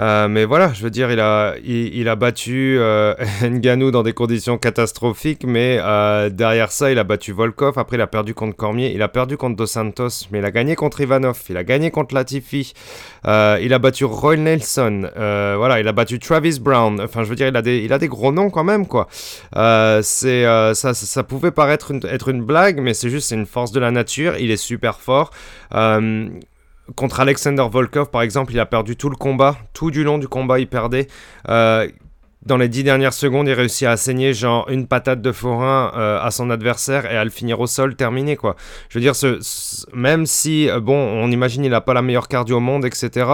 Euh, 0.00 0.28
mais 0.28 0.44
voilà, 0.44 0.72
je 0.72 0.82
veux 0.82 0.90
dire, 0.90 1.10
il 1.10 1.20
a, 1.20 1.54
il, 1.64 2.08
a 2.08 2.16
battu 2.16 2.76
euh, 2.78 3.14
dans 3.92 4.02
des 4.02 4.12
conditions 4.12 4.56
catastrophiques, 4.58 5.44
mais 5.44 5.78
euh, 5.80 6.30
derrière 6.30 6.72
ça, 6.72 6.90
il 6.90 6.98
a 6.98 7.04
battu 7.04 7.32
Volkov. 7.32 7.78
Après, 7.78 7.96
il 7.96 8.00
a 8.00 8.06
perdu 8.06 8.34
contre 8.34 8.56
Cormier, 8.56 8.92
il 8.94 9.02
a 9.02 9.08
perdu 9.08 9.36
contre 9.36 9.56
Dos 9.56 9.66
Santos, 9.66 10.26
mais 10.30 10.38
il 10.38 10.44
a 10.44 10.50
gagné 10.50 10.76
contre 10.76 11.00
Ivanov, 11.00 11.40
il 11.50 11.56
a 11.56 11.64
gagné 11.64 11.90
contre 11.90 12.14
Latifi, 12.14 12.72
euh, 13.26 13.58
il 13.60 13.74
a 13.74 13.78
battu 13.78 14.04
Roy 14.04 14.36
Nelson, 14.36 15.10
voilà, 15.14 15.80
il 15.80 15.88
a 15.88 15.92
battu 15.92 16.18
Travis 16.18 16.58
Brown. 16.58 17.00
Enfin, 17.00 17.22
je 17.24 17.28
veux 17.28 17.36
dire, 17.36 17.48
il 17.48 17.56
a 17.56 17.62
des, 17.62 17.78
il 17.78 17.92
a 17.92 17.98
des 17.98 18.08
gros 18.08 18.32
noms 18.32 18.50
quand 18.50 18.64
même, 18.64 18.86
quoi. 18.86 19.08
c'est, 19.12 20.44
ça, 20.74 20.94
ça, 20.94 21.22
pouvait 21.22 21.50
paraître 21.50 21.92
être 22.04 22.28
une 22.28 22.42
blague, 22.42 22.80
mais 22.80 22.94
c'est 22.94 23.10
juste, 23.10 23.28
c'est 23.28 23.34
une 23.34 23.46
force 23.46 23.72
de 23.72 23.80
la 23.80 23.90
nature. 23.90 24.36
Il 24.38 24.50
est 24.50 24.56
super 24.56 25.00
fort. 25.00 25.30
Contre 26.96 27.20
Alexander 27.20 27.64
Volkov, 27.70 28.10
par 28.10 28.22
exemple, 28.22 28.52
il 28.52 28.58
a 28.58 28.66
perdu 28.66 28.96
tout 28.96 29.08
le 29.08 29.14
combat. 29.14 29.56
Tout 29.72 29.92
du 29.92 30.02
long 30.02 30.18
du 30.18 30.26
combat, 30.26 30.58
il 30.58 30.66
perdait. 30.66 31.06
Euh, 31.48 31.86
dans 32.44 32.56
les 32.56 32.68
dix 32.68 32.82
dernières 32.82 33.12
secondes, 33.12 33.46
il 33.46 33.52
réussit 33.52 33.86
à 33.86 33.92
assaigner 33.92 34.34
genre 34.34 34.68
une 34.68 34.88
patate 34.88 35.22
de 35.22 35.30
forain 35.30 35.92
euh, 35.96 36.20
à 36.20 36.32
son 36.32 36.50
adversaire 36.50 37.08
et 37.08 37.16
à 37.16 37.22
le 37.22 37.30
finir 37.30 37.60
au 37.60 37.68
sol, 37.68 37.94
terminé 37.94 38.34
quoi. 38.34 38.56
Je 38.88 38.98
veux 38.98 39.00
dire, 39.00 39.12
même 39.94 40.26
si, 40.26 40.68
euh, 40.68 40.80
bon, 40.80 40.96
on 40.96 41.30
imagine 41.30 41.64
il 41.64 41.70
n'a 41.70 41.80
pas 41.80 41.94
la 41.94 42.02
meilleure 42.02 42.26
cardio 42.26 42.56
au 42.56 42.60
monde, 42.60 42.84
etc. 42.84 43.26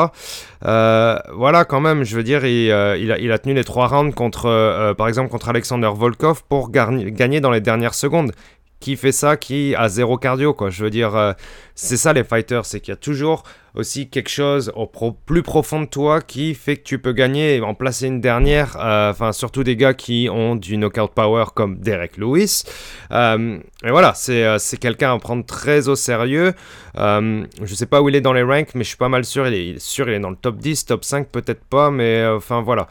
voilà, 0.61 1.65
quand 1.67 1.81
même, 1.81 2.05
je 2.05 2.17
veux 2.17 2.23
dire, 2.23 2.45
il, 2.45 2.71
a, 2.71 2.99
il 2.99 3.33
a, 3.33 3.39
tenu 3.39 3.55
les 3.55 3.65
trois 3.65 3.87
rounds 3.87 4.15
contre, 4.15 4.95
par 4.99 5.09
exemple, 5.09 5.31
contre 5.31 5.49
Alexander 5.49 5.91
Volkov 5.95 6.43
pour 6.47 6.71
gagner 6.71 7.41
dans 7.41 7.51
les 7.51 7.63
dernières 7.63 7.95
secondes 7.95 8.33
qui 8.81 8.95
fait 8.95 9.11
ça, 9.11 9.37
qui 9.37 9.75
a 9.75 9.89
zéro 9.89 10.19
cardio, 10.19 10.55
quoi. 10.55 10.71
Je 10.71 10.85
veux 10.85 10.91
dire, 10.91 11.35
c'est 11.81 11.97
ça 11.97 12.13
les 12.13 12.25
fighters, 12.25 12.67
c'est 12.67 12.81
qu'il 12.81 12.91
y 12.91 12.93
a 12.93 12.97
toujours 12.97 13.45
aussi 13.75 14.09
quelque 14.09 14.29
chose 14.29 14.73
au 14.75 14.87
plus 14.87 15.43
profond 15.43 15.81
de 15.81 15.87
toi 15.87 16.21
qui 16.21 16.55
fait 16.55 16.77
que 16.77 16.83
tu 16.83 16.99
peux 16.99 17.13
gagner 17.13 17.57
et 17.57 17.61
en 17.61 17.75
placer 17.75 18.09
une 18.09 18.21
dernière. 18.21 18.77
Euh, 18.81 19.11
enfin, 19.11 19.33
surtout 19.33 19.63
des 19.63 19.77
gars 19.77 19.95
qui 19.95 20.29
ont 20.31 20.57
du 20.57 20.77
knockout 20.77 21.13
power 21.15 21.45
comme 21.55 21.79
Derek 21.79 22.17
Lewis. 22.17 22.65
Euh, 23.13 23.59
et 23.85 23.91
voilà, 23.91 24.15
c'est 24.15 24.77
quelqu'un 24.81 25.15
à 25.15 25.19
prendre 25.19 25.47
très 25.47 25.89
au 25.89 25.95
sérieux. 25.95 26.55
je 26.97 27.75
sais 27.75 27.87
pas 27.87 28.03
où 28.03 28.09
il 28.09 28.17
est 28.17 28.21
dans 28.21 28.33
les 28.33 28.43
ranks, 28.43 28.75
mais 28.75 28.83
je 28.83 28.89
suis 28.89 28.97
pas 28.97 29.09
mal 29.09 29.25
sûr. 29.25 29.47
Il 29.47 29.55
est, 29.55 29.79
sûr, 29.79 30.09
il 30.09 30.15
est 30.15 30.21
dans 30.21 30.31
le 30.31 30.37
top 30.37 30.57
10, 30.57 30.87
top 30.87 31.05
5, 31.05 31.29
peut-être 31.29 31.65
pas, 31.65 31.93
mais 31.93 32.27
enfin 32.27 32.61
voilà. 32.61 32.89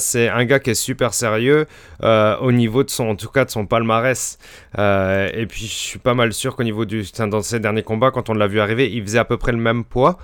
c'est 0.00 0.28
un 0.28 0.44
gars 0.44 0.58
qui 0.58 0.70
est 0.70 0.74
super 0.74 1.14
sérieux 1.14 1.66
au 2.02 2.50
niveau 2.50 2.82
de 2.82 2.90
son, 2.90 3.10
en 3.10 3.16
tout 3.16 3.28
cas 3.28 3.44
de 3.44 3.50
son 3.50 3.66
palmarès. 3.66 4.38
et 4.76 5.46
puis, 5.48 5.66
je 5.66 5.74
suis 5.74 5.98
pas 6.00 6.14
mal 6.14 6.32
sûr 6.32 6.56
qu'au 6.56 6.64
niveau 6.64 6.84
du, 6.84 7.04
dans 7.18 7.42
ses 7.42 7.60
derniers 7.60 7.84
quand 7.98 8.30
on 8.30 8.34
l'a 8.34 8.46
vu 8.46 8.60
arriver, 8.60 8.90
il 8.90 9.02
faisait 9.02 9.18
à 9.18 9.24
peu 9.24 9.36
près 9.36 9.52
le 9.52 9.58
même 9.58 9.84
poids. 9.84 10.18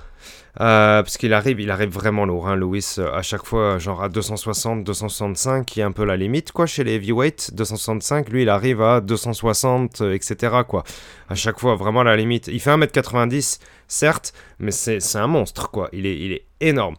Euh, 0.60 1.02
parce 1.02 1.16
qu'il 1.18 1.32
arrive, 1.34 1.60
il 1.60 1.70
arrive 1.70 1.90
vraiment 1.90 2.24
lourd, 2.24 2.48
hein, 2.48 2.56
Lewis, 2.56 2.96
euh, 2.98 3.12
à 3.14 3.22
chaque 3.22 3.44
fois, 3.44 3.78
genre 3.78 4.02
à 4.02 4.08
260, 4.08 4.82
265, 4.82 5.64
qui 5.64 5.80
est 5.80 5.84
un 5.84 5.92
peu 5.92 6.04
la 6.04 6.16
limite, 6.16 6.50
quoi, 6.50 6.66
chez 6.66 6.82
les 6.82 6.94
heavyweights. 6.94 7.54
265, 7.54 8.28
lui, 8.30 8.42
il 8.42 8.48
arrive 8.48 8.82
à 8.82 9.00
260, 9.00 10.00
euh, 10.00 10.14
etc., 10.14 10.56
quoi. 10.66 10.82
À 11.28 11.36
chaque 11.36 11.60
fois, 11.60 11.76
vraiment 11.76 12.02
la 12.02 12.16
limite. 12.16 12.48
Il 12.48 12.60
fait 12.60 12.70
1m90, 12.70 13.60
certes, 13.86 14.32
mais 14.58 14.72
c'est 14.72 14.98
un 15.16 15.28
monstre, 15.28 15.70
quoi. 15.70 15.90
Il 15.92 16.06
est 16.06 16.42
énorme. 16.60 16.96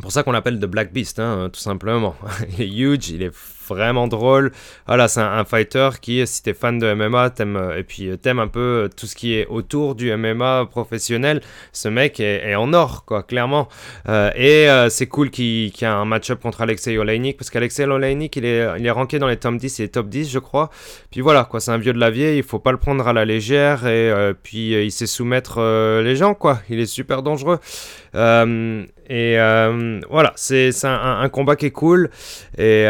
Pour 0.00 0.12
ça 0.12 0.22
qu'on 0.22 0.32
l'appelle 0.32 0.58
The 0.58 0.66
Black 0.66 0.92
Beast, 0.92 1.18
hein, 1.18 1.48
tout 1.52 1.60
simplement. 1.60 2.14
il 2.58 2.62
est 2.62 2.68
huge, 2.68 3.08
il 3.10 3.22
est 3.22 3.34
vraiment 3.68 4.08
drôle. 4.08 4.52
Voilà, 4.86 5.08
c'est 5.08 5.20
un, 5.20 5.44
fighter 5.44 5.90
qui, 6.00 6.26
si 6.26 6.42
t'es 6.42 6.54
fan 6.54 6.78
de 6.78 6.92
MMA, 6.92 7.30
t'aimes, 7.30 7.56
euh, 7.56 7.78
et 7.78 7.82
puis 7.84 8.08
euh, 8.08 8.16
t'aimes 8.16 8.38
un 8.38 8.48
peu 8.48 8.60
euh, 8.60 8.88
tout 8.88 9.06
ce 9.06 9.14
qui 9.14 9.34
est 9.34 9.46
autour 9.46 9.94
du 9.94 10.14
MMA 10.14 10.66
professionnel, 10.70 11.40
ce 11.72 11.88
mec 11.88 12.20
est, 12.20 12.54
en 12.54 12.72
or, 12.72 13.04
quoi, 13.04 13.22
clairement. 13.22 13.68
et 14.08 14.68
c'est 14.90 15.06
cool 15.06 15.30
qu'il, 15.30 15.66
y 15.66 15.72
ait 15.82 15.84
un 15.84 16.04
match-up 16.04 16.40
contre 16.40 16.60
Alexei 16.62 16.96
Oleinik, 16.98 17.36
parce 17.36 17.50
qu'Alexei 17.50 17.84
Oleinik, 17.84 18.36
il 18.36 18.44
est, 18.44 18.66
il 18.78 18.86
est 18.86 18.90
ranké 18.90 19.18
dans 19.18 19.28
les 19.28 19.36
top 19.36 19.56
10, 19.56 19.78
il 19.78 19.82
est 19.84 19.88
top 19.88 20.08
10, 20.08 20.30
je 20.30 20.38
crois. 20.38 20.70
Puis 21.10 21.20
voilà, 21.20 21.44
quoi, 21.44 21.60
c'est 21.60 21.70
un 21.70 21.78
vieux 21.78 21.92
de 21.92 21.98
la 21.98 22.10
vieille, 22.10 22.38
il 22.38 22.42
faut 22.42 22.58
pas 22.58 22.72
le 22.72 22.78
prendre 22.78 23.06
à 23.06 23.12
la 23.12 23.24
légère, 23.24 23.86
et 23.86 24.32
puis 24.42 24.72
il 24.72 24.92
sait 24.92 25.06
soumettre 25.06 25.60
les 26.02 26.16
gens, 26.16 26.34
quoi. 26.34 26.60
Il 26.68 26.80
est 26.80 26.86
super 26.86 27.22
dangereux. 27.22 27.58
Et 29.08 29.36
voilà, 30.10 30.32
c'est, 30.36 30.70
un, 30.84 31.28
combat 31.28 31.56
qui 31.56 31.66
est 31.66 31.70
cool. 31.70 32.10
Et 32.56 32.86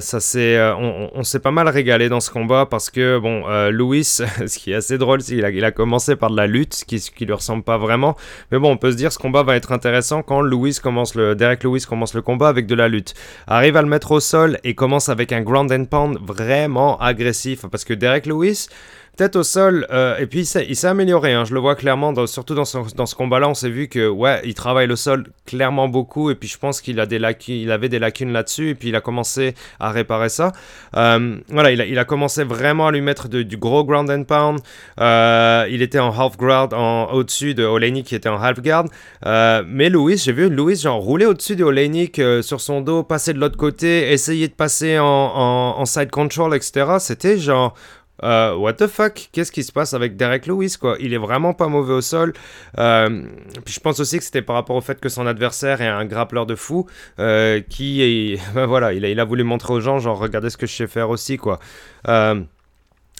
ça 0.00 0.20
c'est, 0.20 0.56
euh, 0.56 0.74
on, 1.14 1.22
s'est 1.22 1.40
pas 1.40 1.50
mal 1.50 1.68
régalé 1.68 2.08
dans 2.08 2.20
ce 2.20 2.30
combat 2.30 2.66
parce 2.66 2.90
que 2.90 3.18
bon, 3.18 3.44
euh, 3.48 3.70
Louis, 3.70 4.04
ce 4.04 4.58
qui 4.58 4.72
est 4.72 4.74
assez 4.74 4.98
drôle, 4.98 5.20
c'est 5.20 5.34
qu'il 5.34 5.44
a, 5.44 5.50
il 5.50 5.64
a 5.64 5.72
commencé 5.72 6.16
par 6.16 6.30
de 6.30 6.36
la 6.36 6.46
lutte, 6.46 6.74
ce 6.74 6.84
qui, 6.84 6.98
qui 6.98 7.26
lui 7.26 7.32
ressemble 7.32 7.62
pas 7.62 7.78
vraiment. 7.78 8.16
Mais 8.50 8.58
bon, 8.58 8.72
on 8.72 8.76
peut 8.76 8.90
se 8.90 8.96
dire 8.96 9.12
ce 9.12 9.18
combat 9.18 9.42
va 9.42 9.56
être 9.56 9.72
intéressant 9.72 10.22
quand 10.22 10.40
Louis 10.40 10.76
commence 10.82 11.16
Derek 11.16 11.62
Lewis 11.64 11.84
commence 11.88 12.14
le 12.14 12.22
combat 12.22 12.48
avec 12.48 12.66
de 12.66 12.74
la 12.74 12.88
lutte, 12.88 13.14
arrive 13.46 13.76
à 13.76 13.82
le 13.82 13.88
mettre 13.88 14.12
au 14.12 14.20
sol 14.20 14.58
et 14.64 14.74
commence 14.74 15.08
avec 15.08 15.32
un 15.32 15.42
ground 15.42 15.72
and 15.72 15.86
pound 15.86 16.18
vraiment 16.20 16.98
agressif 17.00 17.66
parce 17.70 17.84
que 17.84 17.94
Derek 17.94 18.26
Lewis 18.26 18.68
Tête 19.16 19.34
au 19.34 19.42
sol, 19.44 19.86
euh, 19.90 20.18
et 20.18 20.26
puis 20.26 20.40
il 20.40 20.76
s'est 20.76 20.86
amélioré, 20.86 21.32
hein, 21.32 21.46
je 21.46 21.54
le 21.54 21.60
vois 21.60 21.74
clairement, 21.74 22.26
surtout 22.26 22.54
dans, 22.54 22.66
ce 22.66 23.14
combat-là, 23.14 23.48
on 23.48 23.54
s'est 23.54 23.70
vu 23.70 23.88
que 23.88 24.06
ouais, 24.06 24.42
il 24.44 24.52
travaille 24.52 24.86
le 24.86 24.96
sol 24.96 25.28
clairement 25.46 25.88
beaucoup, 25.88 26.30
et 26.30 26.34
puis 26.34 26.50
je 26.50 26.58
pense 26.58 26.82
qu'il 26.82 27.00
avait 27.00 27.88
des 27.88 27.98
lacunes 27.98 28.32
là-dessus, 28.32 28.68
et 28.68 28.74
puis 28.74 28.90
il 28.90 28.94
a 28.94 29.00
commencé 29.00 29.54
à 29.80 29.90
réparer 29.90 30.28
ça. 30.28 30.52
Euh, 30.96 31.38
voilà, 31.48 31.70
il 31.70 31.98
a, 31.98 32.04
commencé 32.04 32.44
vraiment 32.44 32.88
à 32.88 32.92
lui 32.92 33.00
mettre 33.00 33.28
du 33.28 33.56
gros 33.56 33.84
ground 33.84 34.10
and 34.10 34.24
pound. 34.24 34.60
Euh, 35.00 35.66
il 35.70 35.80
était 35.80 35.98
en 35.98 36.10
half 36.10 36.36
guard, 36.36 36.68
au-dessus 37.14 37.54
de 37.54 37.64
Oleinik 37.64 38.04
qui 38.04 38.16
était 38.16 38.28
en 38.28 38.38
half 38.38 38.60
guard. 38.60 38.84
mais 39.24 39.88
Louis, 39.88 40.18
j'ai 40.18 40.32
vu 40.32 40.50
Louis 40.50 40.76
genre 40.76 41.00
rouler 41.00 41.24
au-dessus 41.24 41.56
de 41.56 41.64
Oleinik 41.64 42.20
sur 42.42 42.60
son 42.60 42.82
dos, 42.82 43.02
passer 43.02 43.32
de 43.32 43.38
l'autre 43.38 43.56
côté, 43.56 44.12
essayer 44.12 44.48
de 44.48 44.52
passer 44.52 44.98
en, 44.98 45.06
en 45.06 45.84
side 45.86 46.10
control, 46.10 46.54
etc. 46.54 46.96
C'était 46.98 47.38
genre 47.38 47.74
euh, 48.22 48.54
what 48.54 48.74
the 48.74 48.86
fuck? 48.86 49.28
Qu'est-ce 49.32 49.52
qui 49.52 49.62
se 49.62 49.72
passe 49.72 49.94
avec 49.94 50.16
Derek 50.16 50.46
Lewis 50.46 50.76
quoi? 50.80 50.96
Il 51.00 51.12
est 51.12 51.18
vraiment 51.18 51.52
pas 51.52 51.68
mauvais 51.68 51.94
au 51.94 52.00
sol. 52.00 52.32
Euh, 52.78 53.22
puis 53.64 53.74
je 53.74 53.80
pense 53.80 54.00
aussi 54.00 54.18
que 54.18 54.24
c'était 54.24 54.42
par 54.42 54.56
rapport 54.56 54.76
au 54.76 54.80
fait 54.80 55.00
que 55.00 55.08
son 55.08 55.26
adversaire 55.26 55.80
est 55.82 55.86
un 55.86 56.04
grappleur 56.04 56.46
de 56.46 56.54
fou 56.54 56.86
euh, 57.18 57.60
qui 57.68 58.02
est, 58.02 58.40
voilà, 58.66 58.92
il 58.92 59.20
a, 59.20 59.24
voulu 59.24 59.44
montrer 59.44 59.74
aux 59.74 59.80
gens 59.80 59.98
genre 59.98 60.18
regardez 60.18 60.50
ce 60.50 60.56
que 60.56 60.66
je 60.66 60.74
sais 60.74 60.86
faire 60.86 61.10
aussi 61.10 61.36
quoi. 61.36 61.58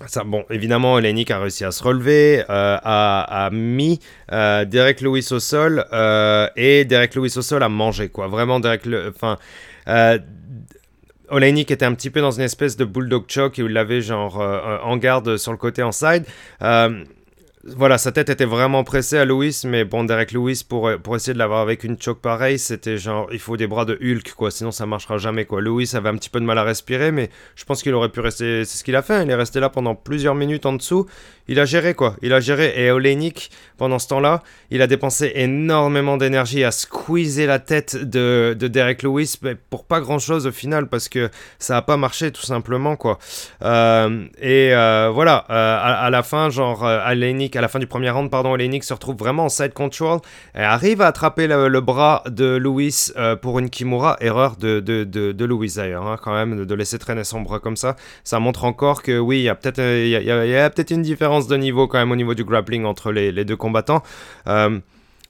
Ça, 0.07 0.25
bon, 0.25 0.45
évidemment, 0.51 0.93
Olenik 0.93 1.31
a 1.31 1.39
réussi 1.39 1.65
à 1.65 1.71
se 1.71 1.83
relever, 1.83 2.45
a, 2.49 3.47
a, 3.47 3.51
mis 3.51 3.99
Derek 4.31 5.01
Lewis 5.01 5.29
au 5.31 5.41
sol 5.41 5.87
et 6.57 6.85
Derek 6.85 7.15
Lewis 7.15 7.35
au 7.37 7.43
sol 7.43 7.63
a 7.63 7.71
mangé 7.71 8.11
quoi. 8.11 8.29
Vraiment, 8.29 8.61
Derek, 8.61 8.83
enfin, 9.09 9.39
Oleinik 11.29 11.71
était 11.71 11.85
un 11.85 11.95
petit 11.95 12.11
peu 12.11 12.21
dans 12.21 12.31
une 12.31 12.43
espèce 12.43 12.77
de 12.77 12.85
bulldog 12.85 13.25
choke 13.29 13.59
où 13.59 13.67
il 13.67 13.73
l'avait 13.73 14.01
genre 14.01 14.41
euh, 14.41 14.59
euh, 14.65 14.79
en 14.83 14.97
garde 14.97 15.37
sur 15.37 15.53
le 15.53 15.59
côté 15.59 15.83
en 15.83 15.93
side. 15.93 16.25
Euh, 16.62 17.05
voilà, 17.65 17.99
sa 17.99 18.12
tête 18.12 18.31
était 18.31 18.45
vraiment 18.45 18.85
pressée 18.85 19.19
à 19.19 19.25
Louis, 19.25 19.53
mais 19.65 19.85
bon, 19.85 20.05
Derek 20.05 20.31
Lewis, 20.31 20.62
pour, 20.69 20.89
pour 21.03 21.17
essayer 21.17 21.35
de 21.35 21.39
l'avoir 21.39 21.61
avec 21.61 21.83
une 21.83 22.01
choke 22.01 22.21
pareille, 22.21 22.61
c'était 22.61 22.97
genre, 22.97 23.27
il 23.33 23.41
faut 23.41 23.57
des 23.57 23.67
bras 23.67 23.85
de 23.85 23.99
Hulk, 24.01 24.35
quoi, 24.37 24.53
sinon 24.53 24.71
ça 24.71 24.87
marchera 24.87 25.19
jamais, 25.19 25.47
quoi. 25.47 25.61
Lewis 25.61 25.91
avait 25.95 26.09
un 26.09 26.15
petit 26.15 26.31
peu 26.31 26.39
de 26.39 26.45
mal 26.45 26.59
à 26.59 26.62
respirer, 26.62 27.11
mais 27.11 27.29
je 27.57 27.65
pense 27.65 27.83
qu'il 27.83 27.93
aurait 27.95 28.11
pu 28.11 28.21
rester, 28.21 28.65
c'est 28.65 28.79
ce 28.79 28.85
qu'il 28.85 28.95
a 28.95 29.03
fait, 29.03 29.15
hein. 29.15 29.23
il 29.25 29.31
est 29.31 29.35
resté 29.35 29.59
là 29.59 29.69
pendant 29.69 29.97
plusieurs 29.97 30.37
minutes 30.37 30.65
en 30.65 30.75
dessous, 30.75 31.07
il 31.49 31.61
a 31.61 31.65
géré, 31.65 31.95
quoi, 31.95 32.17
il 32.23 32.33
a 32.33 32.41
géré, 32.41 32.73
et 32.77 32.91
Olenik, 32.91 33.51
pendant 33.79 33.99
ce 33.99 34.09
temps-là, 34.09 34.43
il 34.71 34.83
a 34.83 34.87
dépensé 34.87 35.33
énormément 35.35 36.17
d'énergie 36.17 36.65
à 36.65 36.71
squeezer 36.71 37.47
la 37.47 37.59
tête 37.59 37.97
de, 37.97 38.57
de 38.59 38.69
Derek 38.69 39.03
Lewis, 39.03 39.37
mais 39.43 39.55
pour 39.55 39.85
pas 39.85 40.01
grand-chose 40.01 40.47
au 40.47 40.53
final, 40.53 40.89
parce 40.89 41.09
que 41.09 41.31
ça 41.59 41.77
a 41.77 41.83
pas 41.83 41.97
marché, 41.97 42.31
tout 42.31 42.43
simplement, 42.43 42.97
quoi. 42.97 43.19
Euh, 43.63 44.27
et 44.41 44.75
euh, 44.75 45.11
voilà, 45.13 45.45
euh, 45.51 45.79
à, 45.83 46.11
la 46.11 46.23
fin, 46.23 46.51
genre, 46.51 46.83
Olenik 46.83 47.57
à 47.57 47.61
la 47.61 47.69
fin 47.69 47.79
du 47.79 47.87
premier 47.87 48.11
round, 48.11 48.31
pardon, 48.31 48.53
Olenik 48.53 48.85
se 48.85 48.95
retrouve 48.95 49.17
vraiment 49.17 49.45
en 49.45 49.49
side 49.49 49.73
control 49.73 50.21
et 50.55 50.61
arrive 50.61 51.01
à 51.03 51.07
attraper 51.07 51.47
le, 51.47 51.81
bras 51.81 52.23
de 52.27 52.61
euh, 53.17 53.37
pour 53.37 53.59
une 53.59 53.71
Kimura. 53.71 54.17
Erreur 54.21 54.57
de, 54.57 54.81
de, 54.81 55.05
de, 55.05 55.45
Louis 55.45 55.73
d'ailleurs, 55.77 56.07
hein, 56.07 56.17
quand 56.23 56.33
même, 56.33 56.65
de 56.65 56.75
laisser 56.75 56.99
traîner 56.99 57.25
son 57.25 57.41
bras 57.41 57.59
comme 57.59 57.77
ça. 57.77 57.97
Ça 58.25 58.39
montre 58.39 58.65
encore 58.65 59.03
que 59.03 59.19
oui, 59.19 59.39
il 59.39 59.43
y 59.43 59.49
a 59.49 59.55
peut-être 59.55 59.81
il 59.81 60.09
y 60.09 60.57
a, 60.57 60.71
peut-être 60.71 60.91
une 60.91 61.03
différence 61.03 61.36
de 61.44 61.57
niveau 61.57 61.87
quand 61.87 61.99
même 61.99 62.11
au 62.11 62.16
niveau 62.16 62.35
du 62.35 62.44
grappling 62.44 62.85
entre 62.85 63.12
les, 63.12 63.44
deux 63.44 63.57
combattants. 63.57 64.03
Euh, 64.46 64.79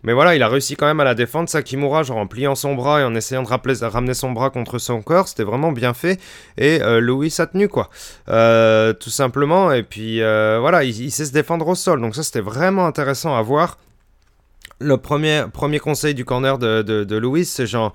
mais 0.03 0.13
voilà, 0.13 0.37
il 0.37 0.43
a 0.43 0.49
réussi 0.49 0.77
quand 0.77 0.87
même 0.87 1.01
à 1.01 1.05
la 1.05 1.15
défendre, 1.15 1.49
Sakimura, 1.49 2.05
genre 2.05 2.19
en 2.19 2.27
pliant 2.27 2.55
son 2.55 2.75
bras 2.75 3.01
et 3.01 3.05
en 3.05 3.15
essayant 3.15 3.43
de 3.43 3.85
ramener 3.85 4.15
son 4.15 4.31
bras 4.31 4.51
contre 4.51 4.79
son 4.79 5.03
corps. 5.03 5.27
C'était 5.27 5.43
vraiment 5.43 5.73
bien 5.73 5.95
fait. 5.95 6.21
Et 6.59 6.81
euh, 6.81 7.01
Louis 7.01 7.35
a 7.39 7.47
tenu, 7.47 7.69
quoi. 7.69 7.91
Euh, 8.29 8.93
tout 8.93 9.11
simplement. 9.11 9.73
Et 9.73 9.83
puis 9.83 10.21
voilà, 10.21 10.85
il, 10.85 11.11
sait 11.11 11.25
se 11.25 11.33
défendre 11.33 11.67
au 11.67 11.75
sol. 11.75 12.01
Donc 12.01 12.15
ça, 12.15 12.23
c'était 12.23 12.41
vraiment 12.41 12.87
intéressant 12.87 13.35
à 13.35 13.43
voir. 13.43 13.79
Le 14.79 14.99
premier, 14.99 15.45
premier 15.53 15.79
conseil 15.79 16.15
du 16.15 16.27
corner 16.27 16.59
de, 16.59 16.83
de, 16.83 17.17
Louis, 17.17 17.47
c'est 17.47 17.67
genre, 17.67 17.93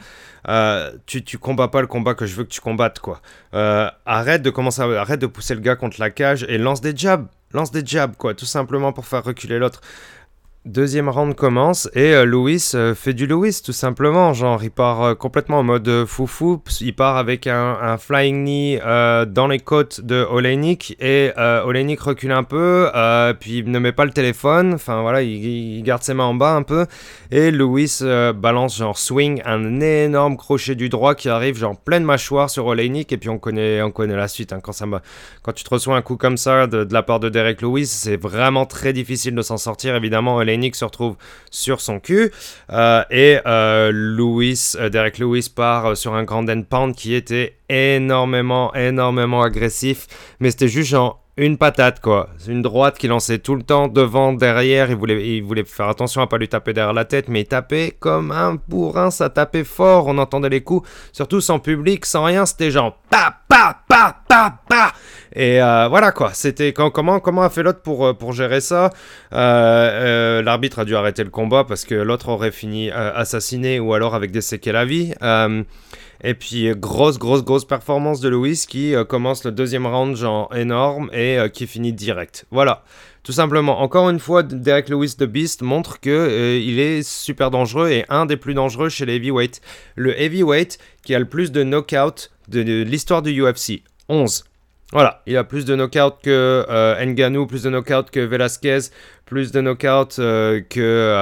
tu, 1.06 1.24
tu 1.24 1.38
combats 1.38 1.68
pas 1.70 1.80
le 1.80 1.88
combat 1.88 2.16
que 2.16 2.26
je 2.26 2.36
veux 2.36 2.44
que 2.44 2.50
tu 2.50 2.60
combattes, 2.60 3.00
quoi. 3.00 3.22
arrête 3.54 4.42
de 4.42 4.50
commencer, 4.50 4.82
arrête 4.82 5.22
de 5.22 5.28
pousser 5.28 5.54
le 5.54 5.62
gars 5.62 5.76
contre 5.76 5.98
la 6.00 6.10
cage 6.10 6.46
et 6.50 6.58
lance 6.58 6.82
des 6.82 6.98
jabs, 6.98 7.28
lance 7.54 7.72
des 7.72 7.86
jabs, 7.86 8.16
quoi, 8.16 8.34
tout 8.34 8.46
simplement 8.46 8.94
pour 8.94 9.06
faire 9.06 9.24
reculer 9.24 9.60
l'autre. 9.60 9.82
Deuxième 10.68 11.10
round 11.10 11.34
commence 11.34 11.90
et 11.96 12.14
euh, 12.14 12.24
Louis 12.24 12.64
euh, 12.76 12.94
fait 12.94 13.16
du 13.16 13.26
Louis 13.26 13.52
tout 13.66 13.72
simplement. 13.72 14.32
Genre, 14.34 14.64
il 14.64 14.70
part 14.70 15.02
euh, 15.02 15.16
complètement 15.16 15.58
en 15.58 15.64
mode 15.64 16.06
foufou. 16.06 16.62
Il 16.82 16.94
part 16.94 17.18
avec 17.18 17.48
un, 17.48 17.98
flying 17.98 18.44
knee 18.44 18.80
dans 18.80 19.48
les 19.48 19.58
côtes 19.58 20.02
de 20.02 20.24
Oleinik 20.24 20.96
et 21.00 21.32
Oleinik 21.66 22.00
recule 22.00 22.32
un 22.32 22.44
peu, 22.44 22.90
puis 23.40 23.58
il 23.58 23.72
ne 23.72 23.80
met 23.80 23.92
pas 23.92 24.06
le 24.06 24.12
téléphone. 24.12 24.76
Enfin 24.76 25.02
voilà, 25.02 25.24
il, 25.24 25.82
garde 25.82 26.04
ses 26.04 26.14
mains 26.14 26.26
en 26.26 26.36
bas 26.36 26.54
un 26.54 26.62
peu 26.62 26.86
et 27.32 27.50
Louis 27.50 28.00
balance 28.36 28.78
genre 28.78 28.98
swing 28.98 29.42
un 29.46 29.82
énorme 29.82 30.38
crochet 30.38 30.76
du 30.76 30.90
droit 30.90 31.16
qui 31.16 31.30
arrive 31.30 31.58
genre 31.58 31.78
pleine 31.78 32.04
mâchoire 32.04 32.50
sur 32.50 32.68
Oleinik 32.68 33.12
et 33.12 33.18
puis 33.18 33.30
on 33.30 33.40
connaît, 33.40 33.82
on 33.82 33.92
connaît 33.92 34.16
la 34.16 34.28
suite. 34.28 34.54
Hein. 34.54 34.60
Quand, 34.62 35.54
tu 35.54 35.64
te 35.64 35.70
reçois 35.70 35.96
un 35.96 36.02
coup 36.02 36.18
comme 36.18 36.38
ça 36.38 36.68
de, 36.68 36.84
de 36.84 36.94
la 36.94 37.04
part 37.04 37.20
de 37.20 37.30
Derek 37.30 37.62
Lewis, 37.62 37.88
c'est 37.88 38.18
vraiment 38.18 38.66
très 38.66 38.94
difficile 38.94 39.34
de 39.34 39.42
s'en 39.42 39.58
sortir 39.58 39.96
évidemment. 39.96 40.40
Nick 40.58 40.76
se 40.76 40.86
retrouve 40.86 41.16
sur 41.50 41.82
son 41.82 42.00
cul. 42.00 42.32
Euh, 42.72 43.04
et 43.10 43.40
euh, 43.46 43.92
Louis, 43.94 44.74
euh, 44.76 44.90
Derek 44.90 45.18
Lewis 45.18 45.52
part 45.54 45.96
sur 45.98 46.14
un 46.14 46.24
grand 46.24 46.48
end 46.50 46.64
pound 46.64 46.96
qui 46.96 47.14
était 47.14 47.58
énormément, 47.70 48.74
énormément 48.74 49.42
agressif. 49.42 50.08
Mais 50.40 50.52
c'était 50.52 50.68
juste 50.68 50.90
genre 50.90 51.22
une 51.38 51.58
patate 51.58 52.02
quoi. 52.02 52.30
Une 52.48 52.62
droite 52.62 52.98
qui 52.98 53.08
lançait 53.08 53.40
tout 53.40 53.56
le 53.56 53.64
temps 53.64 53.88
devant, 53.88 54.34
derrière. 54.34 54.90
Il 54.92 54.96
voulait, 55.44 55.64
faire 55.64 55.90
attention 55.90 56.22
à 56.22 56.28
pas 56.28 56.38
lui 56.38 56.48
taper 56.48 56.74
derrière 56.74 56.94
la 56.94 57.06
tête, 57.06 57.30
mais 57.30 57.42
il 57.42 57.48
tapait 57.48 57.96
comme 58.00 58.32
un 58.32 58.58
bourrin. 58.68 59.12
Ça 59.12 59.30
tapait 59.30 59.64
fort. 59.64 60.08
On 60.08 60.18
entendait 60.18 60.50
les 60.50 60.62
coups, 60.62 60.88
surtout 61.12 61.42
sans 61.42 61.60
public, 61.60 62.06
sans 62.06 62.26
rien. 62.26 62.46
C'était 62.46 62.72
genre 62.72 62.98
pa 63.10 63.41
Et 65.34 65.62
euh, 65.62 65.88
voilà 65.88 66.12
quoi. 66.12 66.32
C'était 66.34 66.74
comment 66.74 67.20
comment 67.20 67.44
a 67.44 67.50
fait 67.50 67.64
l'autre 67.64 67.82
pour 67.82 68.06
euh, 68.06 68.14
pour 68.14 68.34
gérer 68.34 68.62
ça? 68.62 68.90
Euh, 69.34 70.42
l'arbitre 70.42 70.80
a 70.80 70.86
dû 70.86 70.96
arrêter 70.96 71.24
le 71.24 71.30
combat 71.30 71.64
parce 71.64 71.86
que 71.86 71.96
l'autre 71.96 72.30
aurait 72.30 72.52
fini 72.52 72.92
assassiné 72.92 73.80
ou 73.80 73.94
alors 73.94 74.16
avec 74.16 74.32
des 74.32 74.42
séquelles 74.42 74.76
à 74.76 74.86
vie. 74.86 75.14
Et 76.24 76.34
puis, 76.34 76.68
euh, 76.68 76.76
grosse, 76.76 77.18
grosse, 77.18 77.44
grosse 77.44 77.66
performance 77.66 78.20
de 78.20 78.30
Lewis 78.30 78.66
qui 78.68 78.96
euh, 78.96 79.04
commence 79.04 79.44
le 79.44 79.52
deuxième 79.52 79.88
round, 79.88 80.16
genre 80.16 80.56
énorme, 80.56 81.10
et 81.14 81.40
euh, 81.40 81.48
qui 81.48 81.68
finit 81.68 81.94
direct. 81.94 82.46
Voilà. 82.52 82.84
Tout 83.24 83.32
simplement, 83.32 83.82
encore 83.82 84.10
une 84.10 84.20
fois, 84.20 84.42
Derek 84.42 84.90
Lewis 84.90 85.16
The 85.18 85.26
Beast 85.26 85.62
montre 85.62 86.00
que 86.00 86.58
il 86.60 86.80
est 86.80 87.04
super 87.04 87.52
dangereux 87.52 87.90
et 87.90 88.04
un 88.10 88.26
des 88.26 88.36
plus 88.36 88.56
dangereux 88.56 88.90
chez 88.90 89.06
les 89.06 89.18
heavyweights. 89.18 89.62
Le 89.96 90.20
heavyweight 90.20 90.80
qui 91.04 91.14
a 91.14 91.20
le 91.20 91.26
plus 91.26 91.52
de 91.52 91.64
knockouts 91.64 92.30
de, 92.52 92.84
l'histoire 92.84 93.22
du 93.22 93.42
UFC. 93.42 93.84
11. 94.10 94.44
Voilà, 94.92 95.22
il 95.26 95.38
a 95.38 95.44
plus 95.44 95.64
de 95.64 95.76
knockouts 95.76 96.20
que 96.22 96.66
Nganou, 97.04 97.48
plus 97.48 97.64
de 97.64 97.70
knockouts 97.70 98.12
que 98.12 98.20
Velasquez, 98.20 98.92
plus 99.26 99.52
de 99.52 99.62
knockouts 99.62 100.18
que 100.70 101.16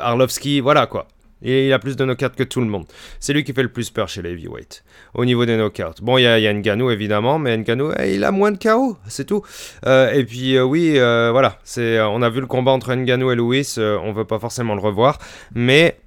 Arlovski, 0.00 0.60
voilà 0.60 0.86
quoi. 0.86 1.08
Et 1.42 1.66
il 1.66 1.72
a 1.72 1.78
plus 1.78 1.96
de 1.96 2.04
knockouts 2.04 2.36
que 2.36 2.44
tout 2.44 2.60
le 2.60 2.66
monde. 2.66 2.86
C'est 3.20 3.32
lui 3.32 3.44
qui 3.44 3.52
fait 3.52 3.62
le 3.62 3.68
plus 3.68 3.90
peur 3.90 4.08
chez 4.08 4.22
les 4.22 4.30
heavyweights. 4.30 4.84
Au 5.14 5.24
niveau 5.24 5.44
des 5.44 5.56
knockouts. 5.56 6.00
Bon, 6.02 6.18
il 6.18 6.22
y 6.22 6.26
a, 6.26 6.52
Nganou 6.52 6.90
évidemment, 6.90 7.38
mais 7.38 7.58
Nganou, 7.58 7.92
eh, 7.98 8.14
il 8.14 8.24
a 8.24 8.30
moins 8.30 8.52
de 8.52 8.58
KO, 8.58 8.96
c'est 9.08 9.26
tout. 9.26 9.42
Euh, 9.86 10.12
et 10.12 10.24
puis 10.24 10.56
euh, 10.56 10.62
oui, 10.62 10.94
euh, 10.96 11.30
voilà, 11.32 11.58
on 12.08 12.22
a 12.22 12.30
vu 12.30 12.40
le 12.40 12.46
combat 12.46 12.72
entre 12.72 12.94
Nganou 12.94 13.32
et 13.32 13.36
Louis, 13.36 13.66
on 13.78 14.12
veut 14.12 14.24
pas 14.24 14.38
forcément 14.38 14.74
le 14.74 14.80
revoir, 14.80 15.18
mais 15.54 15.98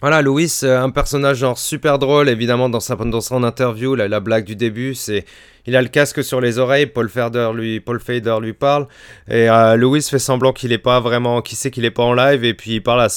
Voilà, 0.00 0.22
Louis, 0.22 0.50
un 0.62 0.88
personnage 0.88 1.38
genre 1.38 1.58
super 1.58 1.98
drôle, 1.98 2.30
évidemment, 2.30 2.70
dans, 2.70 2.80
sa, 2.80 2.96
dans 2.96 3.20
son 3.20 3.44
interview, 3.44 3.94
la, 3.94 4.08
la 4.08 4.20
blague 4.20 4.46
du 4.46 4.56
début, 4.56 4.94
c'est 4.94 5.26
il 5.66 5.76
a 5.76 5.82
le 5.82 5.88
casque 5.88 6.24
sur 6.24 6.40
les 6.40 6.58
oreilles, 6.58 6.86
Paul 6.86 7.08
Fader 7.08 7.50
lui, 7.54 7.80
Paul 7.80 8.00
Fader 8.00 8.36
lui 8.40 8.52
parle, 8.52 8.86
et 9.28 9.48
euh, 9.48 9.76
Louis 9.76 10.02
fait 10.02 10.18
semblant 10.18 10.52
qu'il 10.52 10.72
est 10.72 10.78
pas 10.78 11.00
vraiment, 11.00 11.42
qu'il 11.42 11.58
sait 11.58 11.70
qu'il 11.70 11.84
est 11.84 11.90
pas 11.90 12.02
en 12.02 12.14
live, 12.14 12.44
et 12.44 12.54
puis 12.54 12.76
il 12.76 12.82
parle 12.82 13.00
à, 13.02 13.08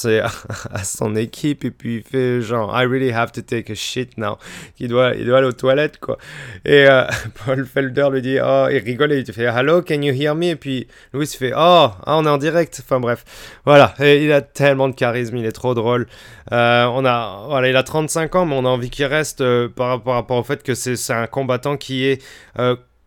son 0.83 1.15
équipe, 1.15 1.65
et 1.65 1.71
puis 1.71 1.97
il 1.97 2.03
fait 2.03 2.41
genre 2.41 2.71
I 2.73 2.85
really 2.85 3.11
have 3.11 3.31
to 3.31 3.41
take 3.41 3.71
a 3.71 3.75
shit 3.75 4.17
now, 4.17 4.37
il 4.79 4.89
doit, 4.89 5.13
il 5.15 5.25
doit 5.25 5.39
aller 5.39 5.47
aux 5.47 5.53
toilettes 5.53 5.99
quoi. 5.99 6.17
Et 6.65 6.85
euh, 6.87 7.03
Paul 7.45 7.65
Felder 7.65 8.07
lui 8.11 8.21
dit 8.21 8.37
oh, 8.43 8.67
il 8.71 8.79
rigole, 8.79 9.13
et 9.13 9.19
il 9.19 9.33
fait 9.33 9.43
hello, 9.43 9.81
can 9.81 10.01
you 10.01 10.13
hear 10.13 10.35
me, 10.35 10.47
et 10.47 10.55
puis 10.55 10.87
Louis 11.13 11.27
fait 11.27 11.53
oh, 11.53 11.57
ah, 11.57 12.03
on 12.07 12.25
est 12.25 12.29
en 12.29 12.37
direct, 12.37 12.81
enfin 12.83 12.99
bref, 12.99 13.23
voilà, 13.65 13.93
et 13.99 14.23
il 14.23 14.31
a 14.31 14.41
tellement 14.41 14.89
de 14.89 14.95
charisme, 14.95 15.37
il 15.37 15.45
est 15.45 15.51
trop 15.51 15.73
drôle. 15.73 16.07
Euh, 16.51 16.85
on 16.87 17.05
a, 17.05 17.45
voilà, 17.47 17.69
il 17.69 17.75
a 17.77 17.83
35 17.83 18.35
ans, 18.35 18.45
mais 18.45 18.55
on 18.55 18.65
a 18.65 18.69
envie 18.69 18.89
qu'il 18.89 19.05
reste 19.05 19.43
par, 19.69 20.01
par 20.03 20.15
rapport 20.15 20.37
au 20.37 20.43
fait 20.43 20.61
que 20.61 20.75
c'est 20.75 21.13
un 21.13 21.25
combattant 21.25 21.77
qui 21.77 22.05
est 22.05 22.21
euh, 22.21 22.32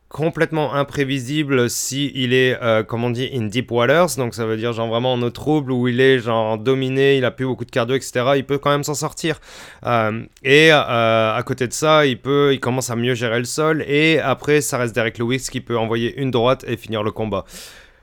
complètement 0.09 0.75
imprévisible 0.75 1.69
si 1.69 2.12
il 2.15 2.33
est, 2.33 2.57
euh, 2.62 2.83
comme 2.83 3.05
on 3.05 3.11
dit, 3.11 3.29
in 3.35 3.43
deep 3.43 3.71
waters, 3.71 4.17
donc 4.17 4.35
ça 4.35 4.47
veut 4.47 4.57
dire 4.57 4.73
genre 4.73 4.89
vraiment 4.89 5.12
en 5.12 5.23
eau 5.23 5.31
trouble, 5.31 5.73
où 5.73 5.89
il 5.89 6.01
est 6.01 6.19
genre 6.21 6.59
dominé, 6.59 7.19
il 7.19 7.25
a 7.25 7.31
plus 7.31 7.45
beaucoup 7.45 7.65
de 7.65 7.71
cardio, 7.71 7.97
etc. 7.97 8.25
Il 8.37 8.47
peut 8.47 8.59
quand 8.59 8.71
même 8.71 8.85
s'en 8.85 8.95
sortir. 8.95 9.41
Euh, 9.85 10.23
et 10.43 10.71
à 10.71 11.43
côté 11.45 11.67
de 11.67 11.73
ça, 11.73 12.07
il 12.07 12.21
peut, 12.21 12.55
il 12.55 12.61
commence 12.61 12.91
à 12.91 12.97
mieux 12.97 13.15
gérer 13.15 13.39
le 13.39 13.45
sol, 13.45 13.85
et 13.87 14.21
après, 14.21 14.61
ça 14.61 14.79
reste 14.79 14.95
Derek 14.95 15.19
Lewis 15.19 15.49
qui 15.51 15.61
peut 15.61 15.77
envoyer 15.77 16.19
une 16.21 16.31
droite 16.31 16.65
et 16.67 16.77
finir 16.77 17.03
le 17.03 17.11
combat. 17.11 17.45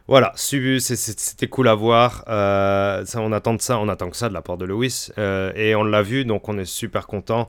Voilà, 0.08 0.34
c'était 0.36 1.48
cool 1.48 1.70
à 1.70 1.76
voir. 1.76 2.24
ça, 2.28 3.22
on 3.22 3.32
attend 3.32 3.54
de 3.54 3.62
ça, 3.62 3.80
on 3.80 3.88
attend 3.88 4.10
que 4.10 4.18
ça 4.18 4.28
de 4.28 4.34
la 4.34 4.42
part 4.42 4.58
de 4.58 4.66
Lewis, 4.66 5.10
et 5.18 5.74
on 5.76 5.84
l'a 5.84 6.02
vu, 6.02 6.26
donc 6.26 6.50
on 6.50 6.58
est 6.58 6.66
super 6.66 7.08
content 7.08 7.48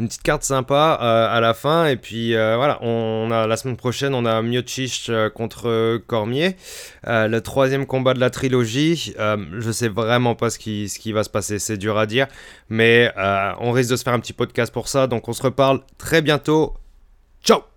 une 0.00 0.08
petite 0.08 0.22
carte 0.22 0.42
sympa 0.42 0.98
euh, 1.00 1.36
à 1.36 1.40
la 1.40 1.54
fin. 1.54 1.86
Et 1.86 1.96
puis 1.96 2.34
euh, 2.34 2.56
voilà, 2.56 2.78
on, 2.82 3.30
a 3.30 3.46
la 3.46 3.56
semaine 3.56 3.76
prochaine, 3.76 4.14
on 4.14 4.24
a 4.24 4.42
Miocic 4.42 5.06
euh, 5.08 5.30
contre 5.30 5.98
Cormier, 6.06 6.56
le 7.06 7.38
troisième 7.38 7.86
combat 7.86 8.14
de 8.14 8.20
la 8.20 8.30
trilogie. 8.30 9.14
je 9.16 9.70
sais 9.70 9.88
vraiment 9.88 10.34
pas 10.34 10.50
ce 10.50 10.58
qui, 10.58 10.88
ce 10.88 10.98
qui 10.98 11.12
va 11.12 11.22
se 11.22 11.30
passer, 11.30 11.58
c'est 11.58 11.76
dur 11.76 11.98
à 11.98 12.06
dire, 12.06 12.26
mais 12.68 13.12
on 13.60 13.72
risque 13.72 13.90
de 13.90 13.96
se 13.96 14.02
faire 14.02 14.14
un 14.14 14.20
petit 14.20 14.32
podcast 14.32 14.72
pour 14.72 14.88
ça. 14.88 15.06
Donc 15.06 15.28
on 15.28 15.32
se 15.32 15.42
reparle 15.42 15.80
très 15.98 16.22
bientôt. 16.22 16.74
Ciao 17.42 17.69